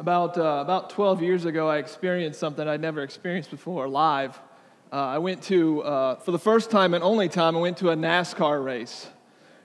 About, 0.00 0.38
uh, 0.38 0.62
about 0.62 0.88
12 0.88 1.20
years 1.20 1.44
ago, 1.44 1.68
I 1.68 1.76
experienced 1.76 2.40
something 2.40 2.66
I'd 2.66 2.80
never 2.80 3.02
experienced 3.02 3.50
before 3.50 3.86
live. 3.86 4.40
Uh, 4.90 4.96
I 4.96 5.18
went 5.18 5.42
to, 5.42 5.82
uh, 5.82 6.14
for 6.16 6.30
the 6.30 6.38
first 6.38 6.70
time 6.70 6.94
and 6.94 7.04
only 7.04 7.28
time, 7.28 7.54
I 7.54 7.60
went 7.60 7.76
to 7.76 7.90
a 7.90 7.94
NASCAR 7.94 8.64
race. 8.64 9.08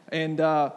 And 0.09 0.41
uh, 0.41 0.71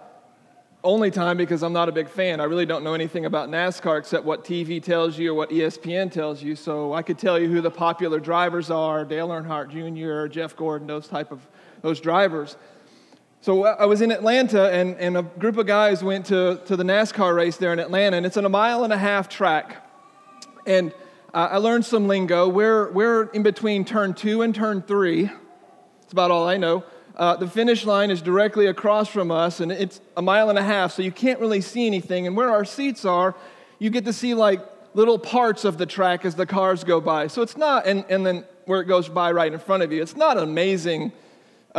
only 0.84 1.10
time 1.10 1.36
because 1.36 1.64
I'm 1.64 1.72
not 1.72 1.88
a 1.88 1.92
big 1.92 2.08
fan. 2.08 2.40
I 2.40 2.44
really 2.44 2.66
don't 2.66 2.84
know 2.84 2.94
anything 2.94 3.24
about 3.24 3.48
NASCAR 3.48 3.98
except 3.98 4.24
what 4.24 4.44
TV 4.44 4.80
tells 4.80 5.18
you 5.18 5.32
or 5.32 5.34
what 5.34 5.50
ESPN 5.50 6.12
tells 6.12 6.40
you. 6.40 6.54
So 6.54 6.92
I 6.92 7.02
could 7.02 7.18
tell 7.18 7.36
you 7.36 7.48
who 7.48 7.60
the 7.60 7.68
popular 7.68 8.20
drivers 8.20 8.70
are 8.70 9.04
Dale 9.04 9.26
Earnhardt 9.26 9.70
Jr., 9.70 10.32
Jeff 10.32 10.54
Gordon, 10.54 10.86
those 10.86 11.08
type 11.08 11.32
of 11.32 11.44
those 11.82 12.00
drivers. 12.00 12.56
So 13.40 13.64
I 13.64 13.84
was 13.86 14.00
in 14.00 14.10
Atlanta, 14.10 14.68
and, 14.72 14.96
and 14.96 15.16
a 15.16 15.22
group 15.22 15.58
of 15.58 15.66
guys 15.66 16.02
went 16.02 16.26
to, 16.26 16.60
to 16.66 16.76
the 16.76 16.82
NASCAR 16.82 17.36
race 17.36 17.56
there 17.56 17.72
in 17.72 17.78
Atlanta, 17.78 18.16
and 18.16 18.26
it's 18.26 18.36
on 18.36 18.44
a 18.44 18.48
mile 18.48 18.82
and 18.82 18.92
a 18.92 18.98
half 18.98 19.28
track. 19.28 19.76
And 20.66 20.92
uh, 21.32 21.48
I 21.52 21.58
learned 21.58 21.84
some 21.84 22.08
lingo. 22.08 22.48
We're, 22.48 22.90
we're 22.90 23.26
in 23.26 23.44
between 23.44 23.84
turn 23.84 24.14
two 24.14 24.42
and 24.42 24.52
turn 24.52 24.82
three. 24.82 25.26
That's 25.26 26.12
about 26.12 26.32
all 26.32 26.48
I 26.48 26.56
know. 26.56 26.82
Uh, 27.14 27.36
the 27.36 27.46
finish 27.46 27.86
line 27.86 28.10
is 28.10 28.20
directly 28.20 28.66
across 28.66 29.08
from 29.08 29.30
us, 29.30 29.60
and 29.60 29.70
it's 29.70 30.00
a 30.16 30.22
mile 30.22 30.50
and 30.50 30.58
a 30.58 30.64
half, 30.64 30.90
so 30.90 31.02
you 31.02 31.12
can't 31.12 31.38
really 31.38 31.60
see 31.60 31.86
anything. 31.86 32.26
And 32.26 32.36
where 32.36 32.50
our 32.50 32.64
seats 32.64 33.04
are, 33.04 33.36
you 33.78 33.88
get 33.90 34.04
to 34.06 34.12
see 34.12 34.34
like 34.34 34.60
little 34.94 35.18
parts 35.18 35.64
of 35.64 35.78
the 35.78 35.86
track 35.86 36.24
as 36.24 36.34
the 36.34 36.46
cars 36.46 36.82
go 36.82 37.00
by. 37.00 37.28
So 37.28 37.42
it's 37.42 37.56
not, 37.56 37.86
and, 37.86 38.04
and 38.08 38.26
then 38.26 38.44
where 38.64 38.80
it 38.80 38.86
goes 38.86 39.08
by 39.08 39.30
right 39.30 39.52
in 39.52 39.60
front 39.60 39.84
of 39.84 39.92
you, 39.92 40.02
it's 40.02 40.16
not 40.16 40.38
amazing 40.38 41.12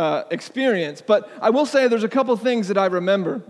uh, 0.00 0.24
experience. 0.30 1.02
But 1.02 1.30
I 1.42 1.50
will 1.50 1.66
say 1.66 1.86
there's 1.86 2.04
a 2.04 2.08
couple 2.08 2.34
things 2.38 2.68
that 2.68 2.78
I 2.78 2.86
remember. 2.86 3.42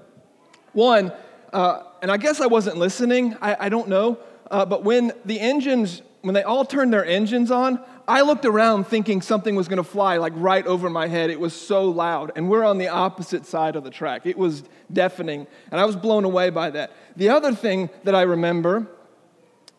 One, 0.72 1.12
uh, 1.52 1.84
and 2.02 2.10
I 2.10 2.16
guess 2.16 2.40
I 2.40 2.46
wasn't 2.46 2.76
listening, 2.76 3.36
I, 3.40 3.66
I 3.66 3.68
don't 3.68 3.88
know, 3.88 4.18
uh, 4.50 4.66
but 4.66 4.82
when 4.82 5.12
the 5.24 5.38
engines, 5.38 6.02
when 6.22 6.34
they 6.34 6.42
all 6.42 6.64
turned 6.64 6.92
their 6.92 7.04
engines 7.04 7.52
on, 7.52 7.78
I 8.08 8.22
looked 8.22 8.44
around 8.44 8.88
thinking 8.88 9.22
something 9.22 9.54
was 9.54 9.68
going 9.68 9.76
to 9.76 9.84
fly 9.84 10.16
like 10.16 10.32
right 10.34 10.66
over 10.66 10.90
my 10.90 11.06
head. 11.06 11.30
It 11.30 11.38
was 11.38 11.54
so 11.54 11.84
loud. 11.84 12.32
And 12.34 12.50
we're 12.50 12.64
on 12.64 12.78
the 12.78 12.88
opposite 12.88 13.46
side 13.46 13.76
of 13.76 13.84
the 13.84 13.90
track. 13.90 14.22
It 14.24 14.36
was 14.36 14.64
deafening. 14.92 15.46
And 15.70 15.80
I 15.80 15.84
was 15.84 15.94
blown 15.94 16.24
away 16.24 16.50
by 16.50 16.70
that. 16.70 16.90
The 17.14 17.28
other 17.28 17.54
thing 17.54 17.90
that 18.02 18.16
I 18.16 18.22
remember 18.22 18.88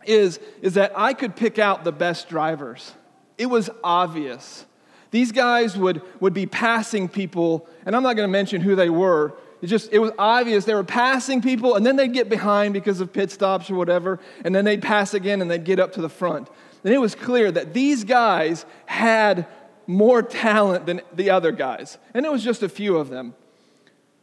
is, 0.06 0.40
is 0.62 0.76
that 0.76 0.94
I 0.96 1.14
could 1.14 1.36
pick 1.36 1.60
out 1.60 1.84
the 1.84 1.92
best 1.92 2.30
drivers. 2.30 2.94
It 3.38 3.48
was 3.48 3.70
obvious. 3.84 4.66
These 5.12 5.34
guys 5.34 5.78
would, 5.78 6.02
would 6.22 6.34
be 6.34 6.46
passing 6.46 7.10
people, 7.10 7.68
and 7.86 7.96
I'm 7.96 8.04
not 8.04 8.16
going 8.16 8.28
to 8.28 8.32
mention 8.32 8.62
who 8.62 8.76
they 8.76 8.90
were. 8.90 9.34
It 9.62 9.68
just 9.68 9.92
it 9.92 10.00
was 10.00 10.12
obvious 10.18 10.66
they 10.66 10.74
were 10.74 10.84
passing 10.84 11.42
people, 11.42 11.76
and 11.76 11.86
then 11.86 11.98
they'd 11.98 12.14
get 12.14 12.30
behind 12.30 12.74
because 12.74 13.02
of 13.02 13.14
pit 13.14 13.30
stops 13.30 13.70
or 13.70 13.76
whatever, 13.76 14.20
and 14.44 14.56
then 14.56 14.66
they'd 14.66 14.82
pass 14.82 15.14
again 15.14 15.42
and 15.42 15.52
they'd 15.52 15.66
get 15.66 15.80
up 15.80 15.94
to 15.94 16.02
the 16.02 16.10
front. 16.10 16.50
And 16.84 16.94
it 16.94 16.98
was 16.98 17.14
clear 17.14 17.52
that 17.52 17.74
these 17.74 18.04
guys 18.04 18.66
had 18.88 19.46
more 19.86 20.24
talent 20.24 20.86
than 20.86 21.02
the 21.14 21.30
other 21.30 21.52
guys, 21.52 21.98
and 22.14 22.26
it 22.26 22.32
was 22.32 22.44
just 22.44 22.64
a 22.64 22.70
few 22.70 22.98
of 22.98 23.10
them. 23.10 23.36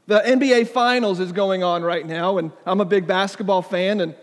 The 0.07 0.21
NBA 0.21 0.69
Finals 0.69 1.21
is 1.21 1.33
going 1.33 1.63
on 1.63 1.83
right 1.83 2.05
now, 2.05 2.39
and 2.39 2.51
I'm 2.65 2.81
a 2.81 2.87
big 2.87 3.07
basketball 3.07 3.61
fan, 3.61 4.01
and 4.01 4.15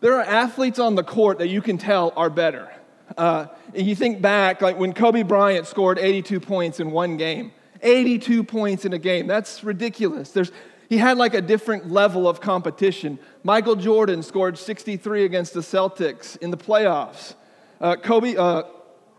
there 0.00 0.16
are 0.16 0.22
athletes 0.24 0.80
on 0.80 0.96
the 0.96 1.04
court 1.04 1.38
that 1.38 1.48
you 1.48 1.62
can 1.62 1.78
tell 1.78 2.12
are 2.16 2.28
better. 2.28 2.70
Uh, 3.16 3.46
you 3.74 3.94
think 3.94 4.20
back, 4.20 4.62
like 4.62 4.78
when 4.78 4.92
Kobe 4.92 5.22
Bryant 5.22 5.66
scored 5.66 5.98
82 5.98 6.40
points 6.40 6.80
in 6.80 6.90
one 6.90 7.16
game, 7.16 7.52
82 7.82 8.44
points 8.44 8.84
in 8.84 8.92
a 8.92 8.98
game. 8.98 9.26
That's 9.26 9.62
ridiculous. 9.62 10.30
There's, 10.30 10.50
he 10.88 10.98
had 10.98 11.18
like 11.18 11.34
a 11.34 11.42
different 11.42 11.90
level 11.90 12.28
of 12.28 12.40
competition. 12.40 13.18
Michael 13.42 13.76
Jordan 13.76 14.22
scored 14.22 14.58
63 14.58 15.24
against 15.24 15.54
the 15.54 15.60
Celtics 15.60 16.36
in 16.38 16.50
the 16.50 16.56
playoffs. 16.56 17.34
Uh, 17.80 17.96
Kobe, 17.96 18.36
uh, 18.36 18.64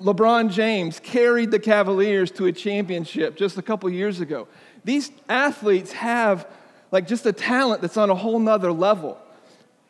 LeBron 0.01 0.51
James 0.51 0.99
carried 0.99 1.51
the 1.51 1.59
Cavaliers 1.59 2.31
to 2.31 2.47
a 2.47 2.51
championship 2.51 3.37
just 3.37 3.57
a 3.57 3.61
couple 3.61 3.89
years 3.89 4.19
ago. 4.19 4.47
These 4.83 5.11
athletes 5.29 5.91
have 5.93 6.47
like 6.91 7.07
just 7.07 7.25
a 7.25 7.33
talent 7.33 7.81
that's 7.81 7.97
on 7.97 8.09
a 8.09 8.15
whole 8.15 8.39
nother 8.39 8.71
level. 8.71 9.17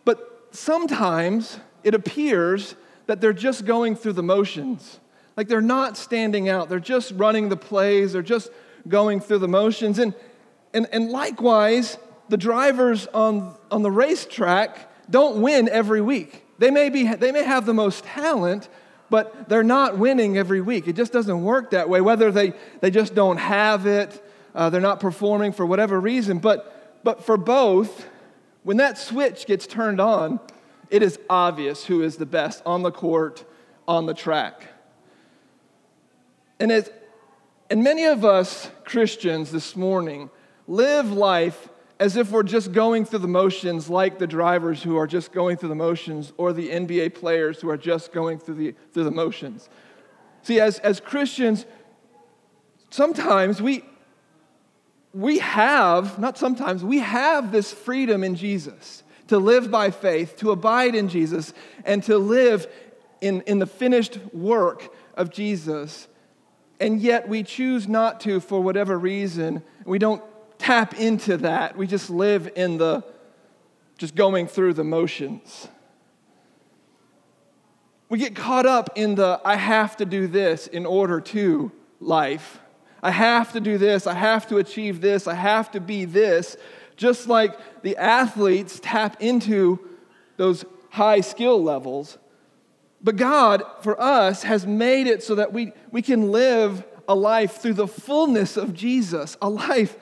But 0.05 0.49
sometimes 0.51 1.59
it 1.83 1.93
appears 1.93 2.75
that 3.07 3.21
they're 3.21 3.33
just 3.33 3.65
going 3.65 3.95
through 3.95 4.13
the 4.13 4.23
motions. 4.23 4.99
Like 5.37 5.47
they're 5.47 5.61
not 5.61 5.97
standing 5.97 6.49
out, 6.49 6.69
they're 6.69 6.79
just 6.79 7.11
running 7.15 7.49
the 7.49 7.57
plays, 7.57 8.13
they're 8.13 8.21
just 8.21 8.49
going 8.87 9.19
through 9.19 9.39
the 9.39 9.47
motions. 9.47 9.99
And, 9.99 10.13
and, 10.73 10.87
and 10.91 11.09
likewise, 11.09 11.97
the 12.29 12.37
drivers 12.37 13.07
on, 13.07 13.55
on 13.69 13.83
the 13.83 13.91
racetrack 13.91 14.91
don't 15.09 15.41
win 15.41 15.69
every 15.69 16.01
week. 16.01 16.43
They 16.57 16.71
may, 16.71 16.89
be, 16.89 17.13
they 17.13 17.31
may 17.31 17.43
have 17.43 17.65
the 17.65 17.73
most 17.73 18.03
talent, 18.05 18.69
but 19.09 19.49
they're 19.49 19.63
not 19.63 19.97
winning 19.97 20.37
every 20.37 20.61
week. 20.61 20.87
It 20.87 20.95
just 20.95 21.11
doesn't 21.11 21.43
work 21.43 21.71
that 21.71 21.89
way, 21.89 22.01
whether 22.01 22.31
they, 22.31 22.53
they 22.79 22.89
just 22.89 23.13
don't 23.13 23.37
have 23.37 23.85
it, 23.85 24.23
uh, 24.55 24.69
they're 24.69 24.81
not 24.81 24.99
performing 24.99 25.51
for 25.51 25.65
whatever 25.65 25.99
reason. 25.99 26.39
But, 26.39 27.01
but 27.03 27.23
for 27.23 27.35
both, 27.35 28.07
when 28.63 28.77
that 28.77 28.97
switch 28.97 29.45
gets 29.45 29.67
turned 29.67 29.99
on, 29.99 30.39
it 30.89 31.03
is 31.03 31.19
obvious 31.29 31.85
who 31.85 32.01
is 32.01 32.17
the 32.17 32.25
best 32.25 32.61
on 32.65 32.83
the 32.83 32.91
court, 32.91 33.43
on 33.87 34.05
the 34.05 34.13
track. 34.13 34.67
And, 36.59 36.71
as, 36.71 36.89
and 37.69 37.83
many 37.83 38.05
of 38.05 38.23
us 38.23 38.69
Christians 38.83 39.51
this 39.51 39.75
morning 39.75 40.29
live 40.67 41.11
life 41.11 41.69
as 41.99 42.17
if 42.17 42.31
we're 42.31 42.43
just 42.43 42.73
going 42.73 43.05
through 43.05 43.19
the 43.19 43.27
motions, 43.27 43.89
like 43.89 44.19
the 44.19 44.27
drivers 44.27 44.83
who 44.83 44.97
are 44.97 45.07
just 45.07 45.31
going 45.31 45.57
through 45.57 45.69
the 45.69 45.75
motions, 45.75 46.33
or 46.37 46.51
the 46.51 46.69
NBA 46.69 47.15
players 47.15 47.61
who 47.61 47.69
are 47.69 47.77
just 47.77 48.11
going 48.11 48.37
through 48.37 48.55
the, 48.55 48.75
through 48.93 49.05
the 49.05 49.11
motions. 49.11 49.69
See, 50.41 50.59
as, 50.59 50.79
as 50.79 50.99
Christians, 50.99 51.65
sometimes 52.89 53.61
we, 53.61 53.83
we 55.13 55.39
have, 55.39 56.19
not 56.19 56.37
sometimes, 56.37 56.83
we 56.83 56.99
have 56.99 57.53
this 57.53 57.71
freedom 57.71 58.23
in 58.23 58.35
Jesus 58.35 59.03
to 59.27 59.37
live 59.37 59.71
by 59.71 59.91
faith, 59.91 60.35
to 60.37 60.51
abide 60.51 60.95
in 60.95 61.09
Jesus, 61.09 61.53
and 61.83 62.03
to 62.03 62.17
live 62.17 62.67
in, 63.21 63.41
in 63.41 63.59
the 63.59 63.65
finished 63.65 64.19
work 64.33 64.93
of 65.15 65.31
Jesus. 65.31 66.07
And 66.79 66.99
yet 67.01 67.27
we 67.27 67.43
choose 67.43 67.87
not 67.87 68.19
to 68.21 68.39
for 68.39 68.61
whatever 68.61 68.97
reason. 68.99 69.63
We 69.85 69.99
don't 69.99 70.23
tap 70.59 70.99
into 70.99 71.37
that. 71.37 71.77
We 71.77 71.87
just 71.87 72.09
live 72.09 72.51
in 72.55 72.77
the 72.77 73.03
just 73.97 74.15
going 74.15 74.47
through 74.47 74.73
the 74.73 74.83
motions. 74.83 75.69
We 78.09 78.19
get 78.19 78.35
caught 78.35 78.65
up 78.65 78.89
in 78.95 79.15
the 79.15 79.39
I 79.45 79.55
have 79.55 79.97
to 79.97 80.05
do 80.05 80.27
this 80.27 80.67
in 80.67 80.85
order 80.85 81.21
to 81.21 81.71
life. 81.99 82.59
I 83.01 83.11
have 83.11 83.53
to 83.53 83.59
do 83.59 83.77
this. 83.77 84.05
I 84.05 84.13
have 84.13 84.47
to 84.47 84.57
achieve 84.57 84.99
this. 84.99 85.27
I 85.27 85.33
have 85.33 85.71
to 85.71 85.79
be 85.79 86.05
this 86.05 86.57
just 86.95 87.27
like 87.27 87.81
the 87.81 87.97
athletes 87.97 88.79
tap 88.81 89.21
into 89.21 89.79
those 90.37 90.65
high 90.89 91.21
skill 91.21 91.61
levels. 91.61 92.17
But 93.01 93.17
God, 93.17 93.63
for 93.81 93.99
us, 94.01 94.43
has 94.43 94.65
made 94.65 95.07
it 95.07 95.21
so 95.21 95.35
that 95.35 95.53
we, 95.53 95.73
we 95.91 96.01
can 96.01 96.31
live 96.31 96.83
a 97.07 97.15
life 97.15 97.61
through 97.61 97.73
the 97.73 97.87
fullness 97.87 98.57
of 98.57 98.73
Jesus, 98.73 99.37
a 99.41 99.49
life 99.49 99.97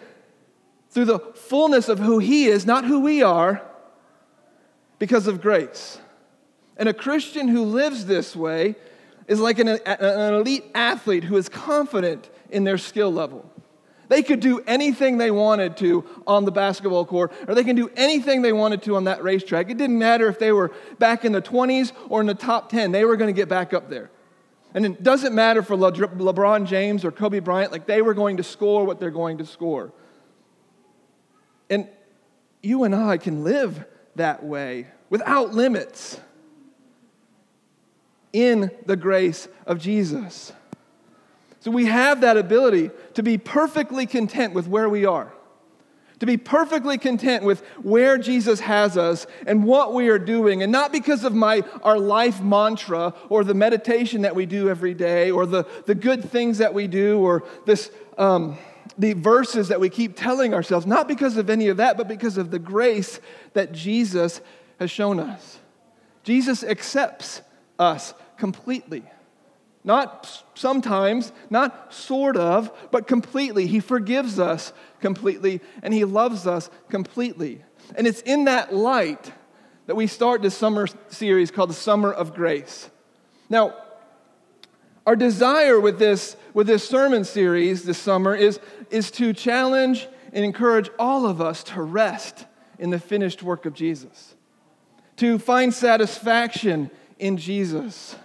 through 0.90 1.06
the 1.06 1.20
fullness 1.20 1.90
of 1.90 2.00
who 2.00 2.20
He 2.20 2.46
is, 2.46 2.66
not 2.66 2.86
who 2.86 3.02
we 3.02 3.22
are, 3.24 3.62
because 5.00 5.28
of 5.28 5.42
grace. 5.42 6.00
And 6.78 6.88
a 6.88 6.94
Christian 6.94 7.48
who 7.48 7.64
lives 7.64 8.06
this 8.06 8.36
way 8.36 8.76
is 9.28 9.40
like 9.40 9.60
an, 9.60 9.68
an 9.68 10.34
elite 10.34 10.66
athlete 10.74 11.24
who 11.24 11.38
is 11.38 11.50
confident 11.50 12.30
in 12.50 12.64
their 12.64 12.78
skill 12.78 13.12
level. 13.12 13.50
They 14.10 14.24
could 14.24 14.40
do 14.40 14.62
anything 14.68 15.18
they 15.18 15.32
wanted 15.32 15.78
to 15.78 16.04
on 16.28 16.46
the 16.46 16.52
basketball 16.52 17.06
court, 17.06 17.32
or 17.48 17.56
they 17.56 17.64
can 17.64 17.76
do 17.76 17.90
anything 17.96 18.42
they 18.42 18.54
wanted 18.54 18.84
to 18.84 18.96
on 18.96 19.06
that 19.06 19.24
racetrack. 19.24 19.70
It 19.70 19.78
didn't 19.78 19.98
matter 19.98 20.28
if 20.28 20.40
they 20.40 20.52
were 20.52 20.72
back 21.00 21.26
in 21.26 21.32
the 21.32 21.42
20s 21.42 21.94
or 22.10 22.22
in 22.22 22.28
the 22.28 22.34
top 22.34 22.70
10, 22.70 22.92
they 22.92 23.06
were 23.06 23.18
going 23.18 23.34
to 23.34 23.40
get 23.40 23.50
back 23.50 23.74
up 23.74 23.90
there. 23.90 24.12
And 24.74 24.86
it 24.86 25.04
doesn't 25.04 25.34
matter 25.36 25.62
for 25.62 25.76
Le- 25.76 25.92
LeBron 25.92 26.66
James 26.66 27.06
or 27.06 27.12
Kobe 27.12 27.40
Bryant, 27.40 27.72
like 27.72 27.86
they 27.86 28.02
were 28.02 28.14
going 28.14 28.38
to 28.38 28.44
score 28.44 28.86
what 28.86 29.00
they're 29.00 29.12
going 29.12 29.38
to 29.38 29.46
score. 29.46 29.92
And 31.70 31.88
you 32.62 32.84
and 32.84 32.96
I 32.96 33.18
can 33.18 33.44
live 33.44 33.86
that 34.16 34.44
way 34.44 34.88
without 35.10 35.54
limits 35.54 36.20
in 38.32 38.72
the 38.86 38.96
grace 38.96 39.48
of 39.66 39.80
Jesus. 39.80 40.52
So 41.64 41.72
we 41.72 41.86
have 41.86 42.20
that 42.22 42.36
ability 42.36 42.92
to 43.14 43.24
be 43.24 43.38
perfectly 43.38 44.06
content 44.06 44.54
with 44.54 44.68
where 44.68 44.90
we 44.90 45.06
are, 45.06 45.32
to 46.20 46.26
be 46.26 46.36
perfectly 46.36 46.98
content 46.98 47.46
with 47.46 47.62
where 47.82 48.18
Jesus 48.18 48.60
has 48.60 48.98
us 48.98 49.26
and 49.48 49.64
what 49.64 49.94
we 49.94 50.10
are 50.10 50.20
doing, 50.20 50.62
and 50.62 50.74
not 50.74 50.92
because 50.92 51.24
of 51.24 51.34
my, 51.34 51.64
our 51.82 51.98
life 51.98 52.42
mantra 52.42 53.14
or 53.30 53.46
the 53.46 53.54
meditation 53.54 54.24
that 54.24 54.36
we 54.36 54.46
do 54.46 54.68
every 54.68 54.94
day 54.94 55.32
or 55.32 55.46
the, 55.46 55.66
the 55.86 55.96
good 55.96 56.30
things 56.30 56.58
that 56.58 56.74
we 56.74 56.86
do 56.86 57.20
or 57.20 57.46
this. 57.66 57.90
Um, 58.18 58.58
the 58.98 59.14
verses 59.14 59.70
that 59.70 59.80
we 59.80 59.90
keep 59.90 60.16
telling 60.16 60.54
ourselves, 60.54 60.86
not 60.86 61.08
because 61.08 61.38
of 61.38 61.50
any 61.50 61.70
of 61.70 61.78
that, 61.78 61.98
but 61.98 62.08
because 62.08 62.38
of 62.38 62.52
the 62.52 62.60
grace 62.60 63.20
that 63.54 63.72
Jesus 63.72 64.40
has 64.80 64.92
shown 64.92 65.20
us. 65.20 65.58
Jesus 66.24 66.64
accepts 66.64 67.42
us 67.80 68.14
completely. 68.38 69.04
Not 69.84 70.44
sometimes, 70.56 71.32
not 71.50 71.94
sort 71.94 72.38
of, 72.38 72.72
but 72.92 73.08
completely. 73.08 73.68
He 73.68 73.80
forgives 73.80 74.40
us 74.40 74.72
completely, 75.02 75.62
and 75.82 75.94
He 75.94 76.06
loves 76.06 76.48
us 76.48 76.70
completely. 76.90 77.64
And 77.96 78.08
it's 78.08 78.22
in 78.22 78.46
that 78.46 78.74
light 78.74 79.32
that 79.88 79.96
we 79.96 80.08
start 80.08 80.42
this 80.42 80.56
summer 80.56 80.88
series 81.10 81.52
called 81.52 81.70
the 81.70 81.76
Summer 81.76 82.12
of 82.12 82.34
Grace. 82.34 82.90
Now, 83.50 83.76
our 85.06 85.18
desire 85.18 85.80
with 85.82 86.00
this, 86.00 86.38
with 86.54 86.68
this 86.68 86.88
sermon 86.88 87.26
series 87.26 87.84
this 87.84 87.98
summer 87.98 88.34
is, 88.34 88.60
is 88.90 89.12
to 89.12 89.34
challenge 89.34 90.08
and 90.32 90.46
encourage 90.46 90.90
all 90.98 91.26
of 91.26 91.42
us 91.42 91.64
to 91.66 91.82
rest 91.82 92.46
in 92.80 92.90
the 92.90 93.00
finished 93.00 93.44
work 93.44 93.66
of 93.66 93.74
Jesus, 93.74 94.36
to 95.18 95.38
find 95.38 95.74
satisfaction 95.74 96.90
in 97.20 97.38
Jesus, 97.38 98.16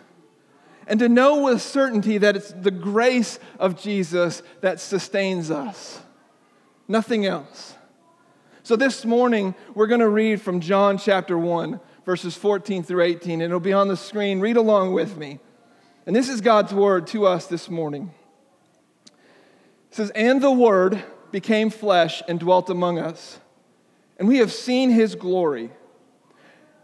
and 0.88 0.99
to 1.00 1.08
know 1.08 1.43
with 1.43 1.61
certainty 1.61 2.19
that 2.19 2.35
it's 2.35 2.50
the 2.50 2.70
grace 2.70 3.38
of 3.58 3.81
Jesus 3.81 4.43
that 4.62 4.81
sustains 4.81 5.50
us, 5.50 6.00
nothing 6.88 7.26
else. 7.26 7.75
So 8.62 8.75
this 8.75 9.05
morning, 9.05 9.55
we're 9.75 9.87
going 9.87 10.00
to 10.00 10.08
read 10.08 10.40
from 10.40 10.61
John 10.61 10.96
chapter 10.96 11.38
1, 11.38 11.79
verses 12.06 12.37
14 12.37 12.82
through 12.82 13.02
18, 13.02 13.35
and 13.35 13.43
it'll 13.43 13.61
be 13.61 13.73
on 13.73 13.88
the 13.88 13.96
screen. 13.96 14.40
Read 14.40 14.56
along 14.56 14.94
with 14.94 15.17
me. 15.19 15.38
And 16.06 16.17
this 16.17 16.31
is 16.31 16.40
God's 16.40 16.73
word 16.73 17.06
to 17.08 17.26
us 17.26 17.46
this 17.46 17.69
morning. 17.69 18.11
It 19.90 19.94
says, 19.94 20.11
And 20.11 20.40
the 20.40 20.50
word 20.50 21.05
became 21.31 21.69
flesh 21.69 22.23
and 22.26 22.40
dwelt 22.40 22.70
among 22.70 22.99
us, 22.99 23.38
and 24.19 24.26
we 24.26 24.38
have 24.38 24.52
seen 24.52 24.88
his 24.90 25.14
glory. 25.14 25.70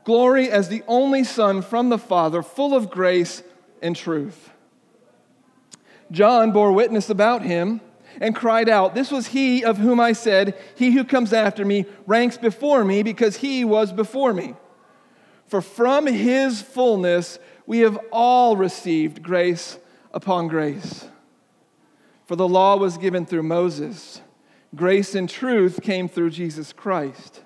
Glory 0.04 0.50
as 0.50 0.68
the 0.68 0.82
only 0.86 1.24
Son 1.24 1.62
from 1.62 1.88
the 1.88 1.98
Father, 1.98 2.42
full 2.42 2.74
of 2.74 2.90
grace 2.90 3.42
and 3.84 3.94
truth. 3.94 4.50
John 6.10 6.50
bore 6.52 6.72
witness 6.72 7.10
about 7.10 7.42
him 7.42 7.80
and 8.20 8.34
cried 8.34 8.68
out, 8.68 8.94
This 8.94 9.10
was 9.10 9.28
he 9.28 9.64
of 9.64 9.78
whom 9.78 10.00
I 10.00 10.12
said, 10.12 10.58
He 10.74 10.92
who 10.92 11.04
comes 11.04 11.32
after 11.32 11.64
me 11.64 11.84
ranks 12.06 12.38
before 12.38 12.84
me 12.84 13.02
because 13.02 13.36
he 13.36 13.64
was 13.64 13.92
before 13.92 14.32
me. 14.32 14.54
For 15.46 15.60
from 15.60 16.06
his 16.06 16.62
fullness 16.62 17.38
we 17.66 17.80
have 17.80 17.98
all 18.10 18.56
received 18.56 19.22
grace 19.22 19.78
upon 20.12 20.48
grace. 20.48 21.06
For 22.26 22.36
the 22.36 22.48
law 22.48 22.76
was 22.76 22.96
given 22.96 23.26
through 23.26 23.42
Moses, 23.42 24.22
grace 24.74 25.14
and 25.14 25.28
truth 25.28 25.82
came 25.82 26.08
through 26.08 26.30
Jesus 26.30 26.72
Christ. 26.72 27.42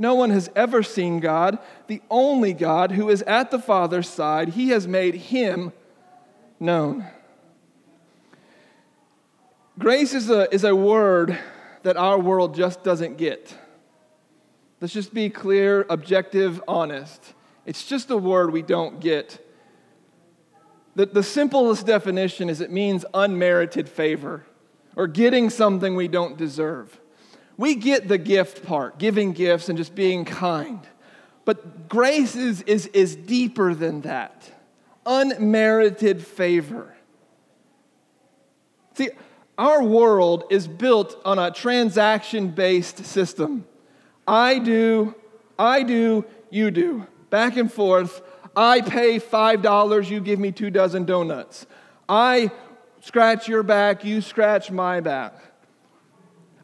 No 0.00 0.14
one 0.14 0.30
has 0.30 0.50
ever 0.56 0.82
seen 0.82 1.20
God, 1.20 1.58
the 1.86 2.00
only 2.08 2.54
God 2.54 2.92
who 2.92 3.10
is 3.10 3.20
at 3.22 3.50
the 3.50 3.58
Father's 3.58 4.08
side. 4.08 4.48
He 4.48 4.70
has 4.70 4.88
made 4.88 5.14
him 5.14 5.74
known. 6.58 7.06
Grace 9.78 10.14
is 10.14 10.30
a, 10.30 10.52
is 10.54 10.64
a 10.64 10.74
word 10.74 11.38
that 11.82 11.98
our 11.98 12.18
world 12.18 12.54
just 12.54 12.82
doesn't 12.82 13.18
get. 13.18 13.54
Let's 14.80 14.94
just 14.94 15.12
be 15.12 15.28
clear, 15.28 15.84
objective, 15.90 16.62
honest. 16.66 17.34
It's 17.66 17.84
just 17.84 18.10
a 18.10 18.16
word 18.16 18.52
we 18.52 18.62
don't 18.62 19.00
get. 19.00 19.46
The, 20.94 21.04
the 21.04 21.22
simplest 21.22 21.84
definition 21.84 22.48
is 22.48 22.62
it 22.62 22.70
means 22.70 23.04
unmerited 23.12 23.86
favor 23.86 24.46
or 24.96 25.06
getting 25.06 25.50
something 25.50 25.94
we 25.94 26.08
don't 26.08 26.38
deserve. 26.38 26.99
We 27.60 27.74
get 27.74 28.08
the 28.08 28.16
gift 28.16 28.64
part, 28.64 28.98
giving 28.98 29.34
gifts 29.34 29.68
and 29.68 29.76
just 29.76 29.94
being 29.94 30.24
kind. 30.24 30.80
But 31.44 31.90
grace 31.90 32.34
is, 32.34 32.62
is, 32.62 32.86
is 32.86 33.14
deeper 33.14 33.74
than 33.74 34.00
that 34.00 34.50
unmerited 35.04 36.24
favor. 36.24 36.94
See, 38.94 39.10
our 39.58 39.82
world 39.82 40.44
is 40.48 40.66
built 40.66 41.20
on 41.22 41.38
a 41.38 41.50
transaction 41.50 42.48
based 42.48 43.04
system. 43.04 43.66
I 44.26 44.58
do, 44.58 45.14
I 45.58 45.82
do, 45.82 46.24
you 46.48 46.70
do. 46.70 47.06
Back 47.28 47.58
and 47.58 47.70
forth. 47.70 48.22
I 48.56 48.80
pay 48.80 49.20
$5, 49.20 50.08
you 50.08 50.20
give 50.20 50.38
me 50.38 50.50
two 50.50 50.70
dozen 50.70 51.04
donuts. 51.04 51.66
I 52.08 52.52
scratch 53.02 53.48
your 53.48 53.62
back, 53.62 54.02
you 54.02 54.22
scratch 54.22 54.70
my 54.70 55.00
back. 55.00 55.49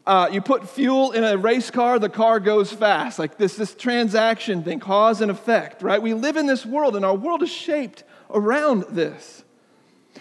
Uh, 0.07 0.29
you 0.31 0.39
put 0.39 0.69
fuel 0.69 1.11
in 1.11 1.25
a 1.25 1.35
race 1.35 1.69
car, 1.69 1.99
the 1.99 2.07
car 2.07 2.39
goes 2.39 2.71
fast. 2.71 3.19
Like 3.19 3.37
this, 3.37 3.57
this 3.57 3.75
transaction 3.75 4.63
thing, 4.63 4.79
cause 4.79 5.19
and 5.19 5.29
effect, 5.29 5.83
right? 5.83 6.01
We 6.01 6.13
live 6.13 6.37
in 6.37 6.45
this 6.45 6.65
world, 6.65 6.95
and 6.95 7.03
our 7.03 7.13
world 7.13 7.43
is 7.43 7.51
shaped 7.51 8.05
around 8.29 8.85
this. 8.89 9.43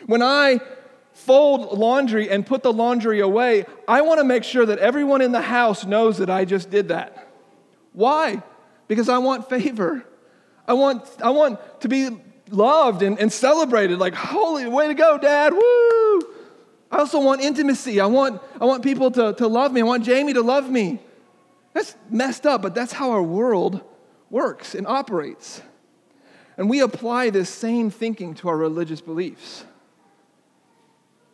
When 0.07 0.23
I 0.23 0.61
fold 1.13 1.79
laundry 1.79 2.29
and 2.29 2.45
put 2.45 2.65
the 2.65 2.73
laundry 2.73 3.21
away, 3.21 3.65
I 3.87 4.01
want 4.01 4.19
to 4.19 4.25
make 4.25 4.43
sure 4.43 4.67
that 4.67 4.81
everyone 4.81 5.23
in 5.23 5.31
the 5.31 5.41
house 5.41 5.87
knows 5.87 6.19
that 6.19 6.31
I 6.31 6.45
just 6.45 6.69
did 6.69 6.89
that. 6.89 7.29
Why? 7.93 8.43
Because 8.89 9.09
I 9.09 9.19
want 9.19 9.49
favor. 9.49 10.05
I 10.67 10.73
want, 10.73 11.09
I 11.23 11.31
want 11.31 11.61
to 11.83 11.89
be 11.89 12.11
loved 12.51 13.03
and, 13.03 13.21
and 13.21 13.33
celebrated, 13.33 14.01
like, 14.01 14.15
holy, 14.15 14.67
way 14.67 14.89
to 14.89 14.95
go, 14.95 15.17
Dad, 15.17 15.53
woo! 15.53 16.35
I 16.97 17.01
also 17.01 17.21
want 17.21 17.43
intimacy. 17.43 18.01
I 18.01 18.07
want, 18.07 18.41
I 18.59 18.65
want 18.65 18.83
people 18.83 19.11
to, 19.11 19.35
to 19.35 19.47
love 19.47 19.71
me. 19.71 19.83
I 19.83 19.85
want 19.85 20.03
Jamie 20.03 20.33
to 20.33 20.41
love 20.41 20.71
me. 20.71 20.99
That's 21.75 21.95
messed 22.09 22.47
up, 22.47 22.63
but 22.63 22.75
that's 22.75 22.93
how 22.93 23.11
our 23.11 23.23
world 23.23 23.83
works 24.31 24.75
and 24.75 24.87
operates. 24.87 25.61
And 26.57 26.71
we 26.71 26.81
apply 26.81 27.29
this 27.29 27.51
same 27.51 27.91
thinking 27.91 28.33
to 28.37 28.49
our 28.49 28.57
religious 28.57 29.03
beliefs. 29.03 29.67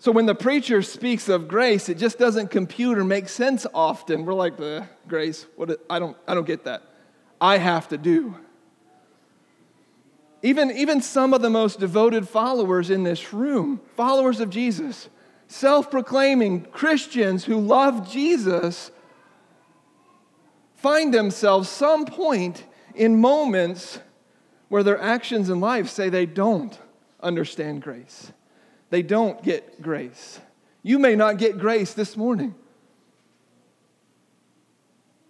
So 0.01 0.11
when 0.11 0.27
the 0.27 0.35
preacher 0.35 0.83
speaks 0.83 1.29
of 1.29 1.47
grace, 1.47 1.89
it 1.89 1.97
just 1.97 2.19
doesn't 2.19 2.51
compute 2.51 2.99
or 2.99 3.05
make 3.05 3.29
sense 3.29 3.65
often. 3.73 4.25
We're 4.25 4.35
like, 4.35 4.57
the 4.57 4.89
grace, 5.07 5.47
what 5.55 5.81
I 5.89 6.01
don't 6.01 6.17
I 6.27 6.35
don't 6.35 6.47
get 6.47 6.65
that. 6.65 6.83
I 7.41 7.59
have 7.59 7.87
to 7.91 7.99
do. 7.99 8.35
Even, 10.43 10.73
even 10.73 11.01
some 11.01 11.33
of 11.33 11.41
the 11.41 11.51
most 11.51 11.79
devoted 11.79 12.29
followers 12.29 12.91
in 12.91 13.05
this 13.05 13.33
room, 13.33 13.81
followers 13.95 14.41
of 14.41 14.51
Jesus, 14.51 15.09
self 15.53 15.91
proclaiming 15.91 16.63
Christians 16.63 17.45
who 17.45 17.61
love 17.61 18.11
Jesus, 18.11 18.91
find 20.77 21.13
themselves 21.13 21.69
some 21.69 22.07
point 22.07 22.65
in 22.95 23.21
moments 23.21 24.01
where 24.69 24.83
their 24.83 24.99
actions 24.99 25.51
in 25.51 25.61
life 25.61 25.89
say 25.89 26.09
they 26.09 26.27
don't 26.27 26.79
understand 27.21 27.83
grace. 27.83 28.33
They 28.91 29.03
don't 29.03 29.43
get 29.43 29.83
grace. 29.83 30.41
You 30.83 30.99
may 30.99 31.15
not 31.15 31.37
get 31.37 31.59
grace 31.59 31.93
this 31.93 32.17
morning. 32.17 32.55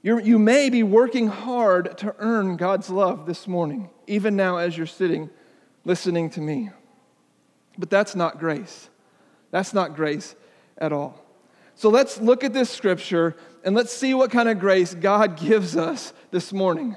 You're, 0.03 0.21
you 0.21 0.39
may 0.39 0.71
be 0.71 0.83
working 0.83 1.29
hard 1.29 1.99
to 1.99 2.15
earn 2.19 2.57
God's 2.57 2.91
love 2.91 3.27
this 3.27 3.47
morning, 3.47 3.91
even 4.07 4.35
now 4.37 4.57
as 4.57 4.77
you're 4.77 4.87
sitting 4.87 5.31
listening 5.85 6.31
to 6.31 6.41
me. 6.41 6.71
But 7.79 7.91
that's 7.91 8.15
not 8.15 8.39
grace. 8.39 8.89
That's 9.53 9.73
not 9.73 9.95
grace 9.95 10.35
at 10.77 10.93
all. 10.93 11.25
So 11.77 11.89
let's 11.89 12.21
look 12.21 12.43
at 12.43 12.53
this 12.53 12.69
scripture 12.69 13.37
and 13.65 13.77
let's 13.77 13.93
see 13.93 14.13
what 14.15 14.33
kind 14.33 14.49
of 14.49 14.59
grace 14.59 14.95
God 14.95 15.39
gives 15.39 15.77
us 15.77 16.13
this 16.33 16.53
morning. 16.53 16.97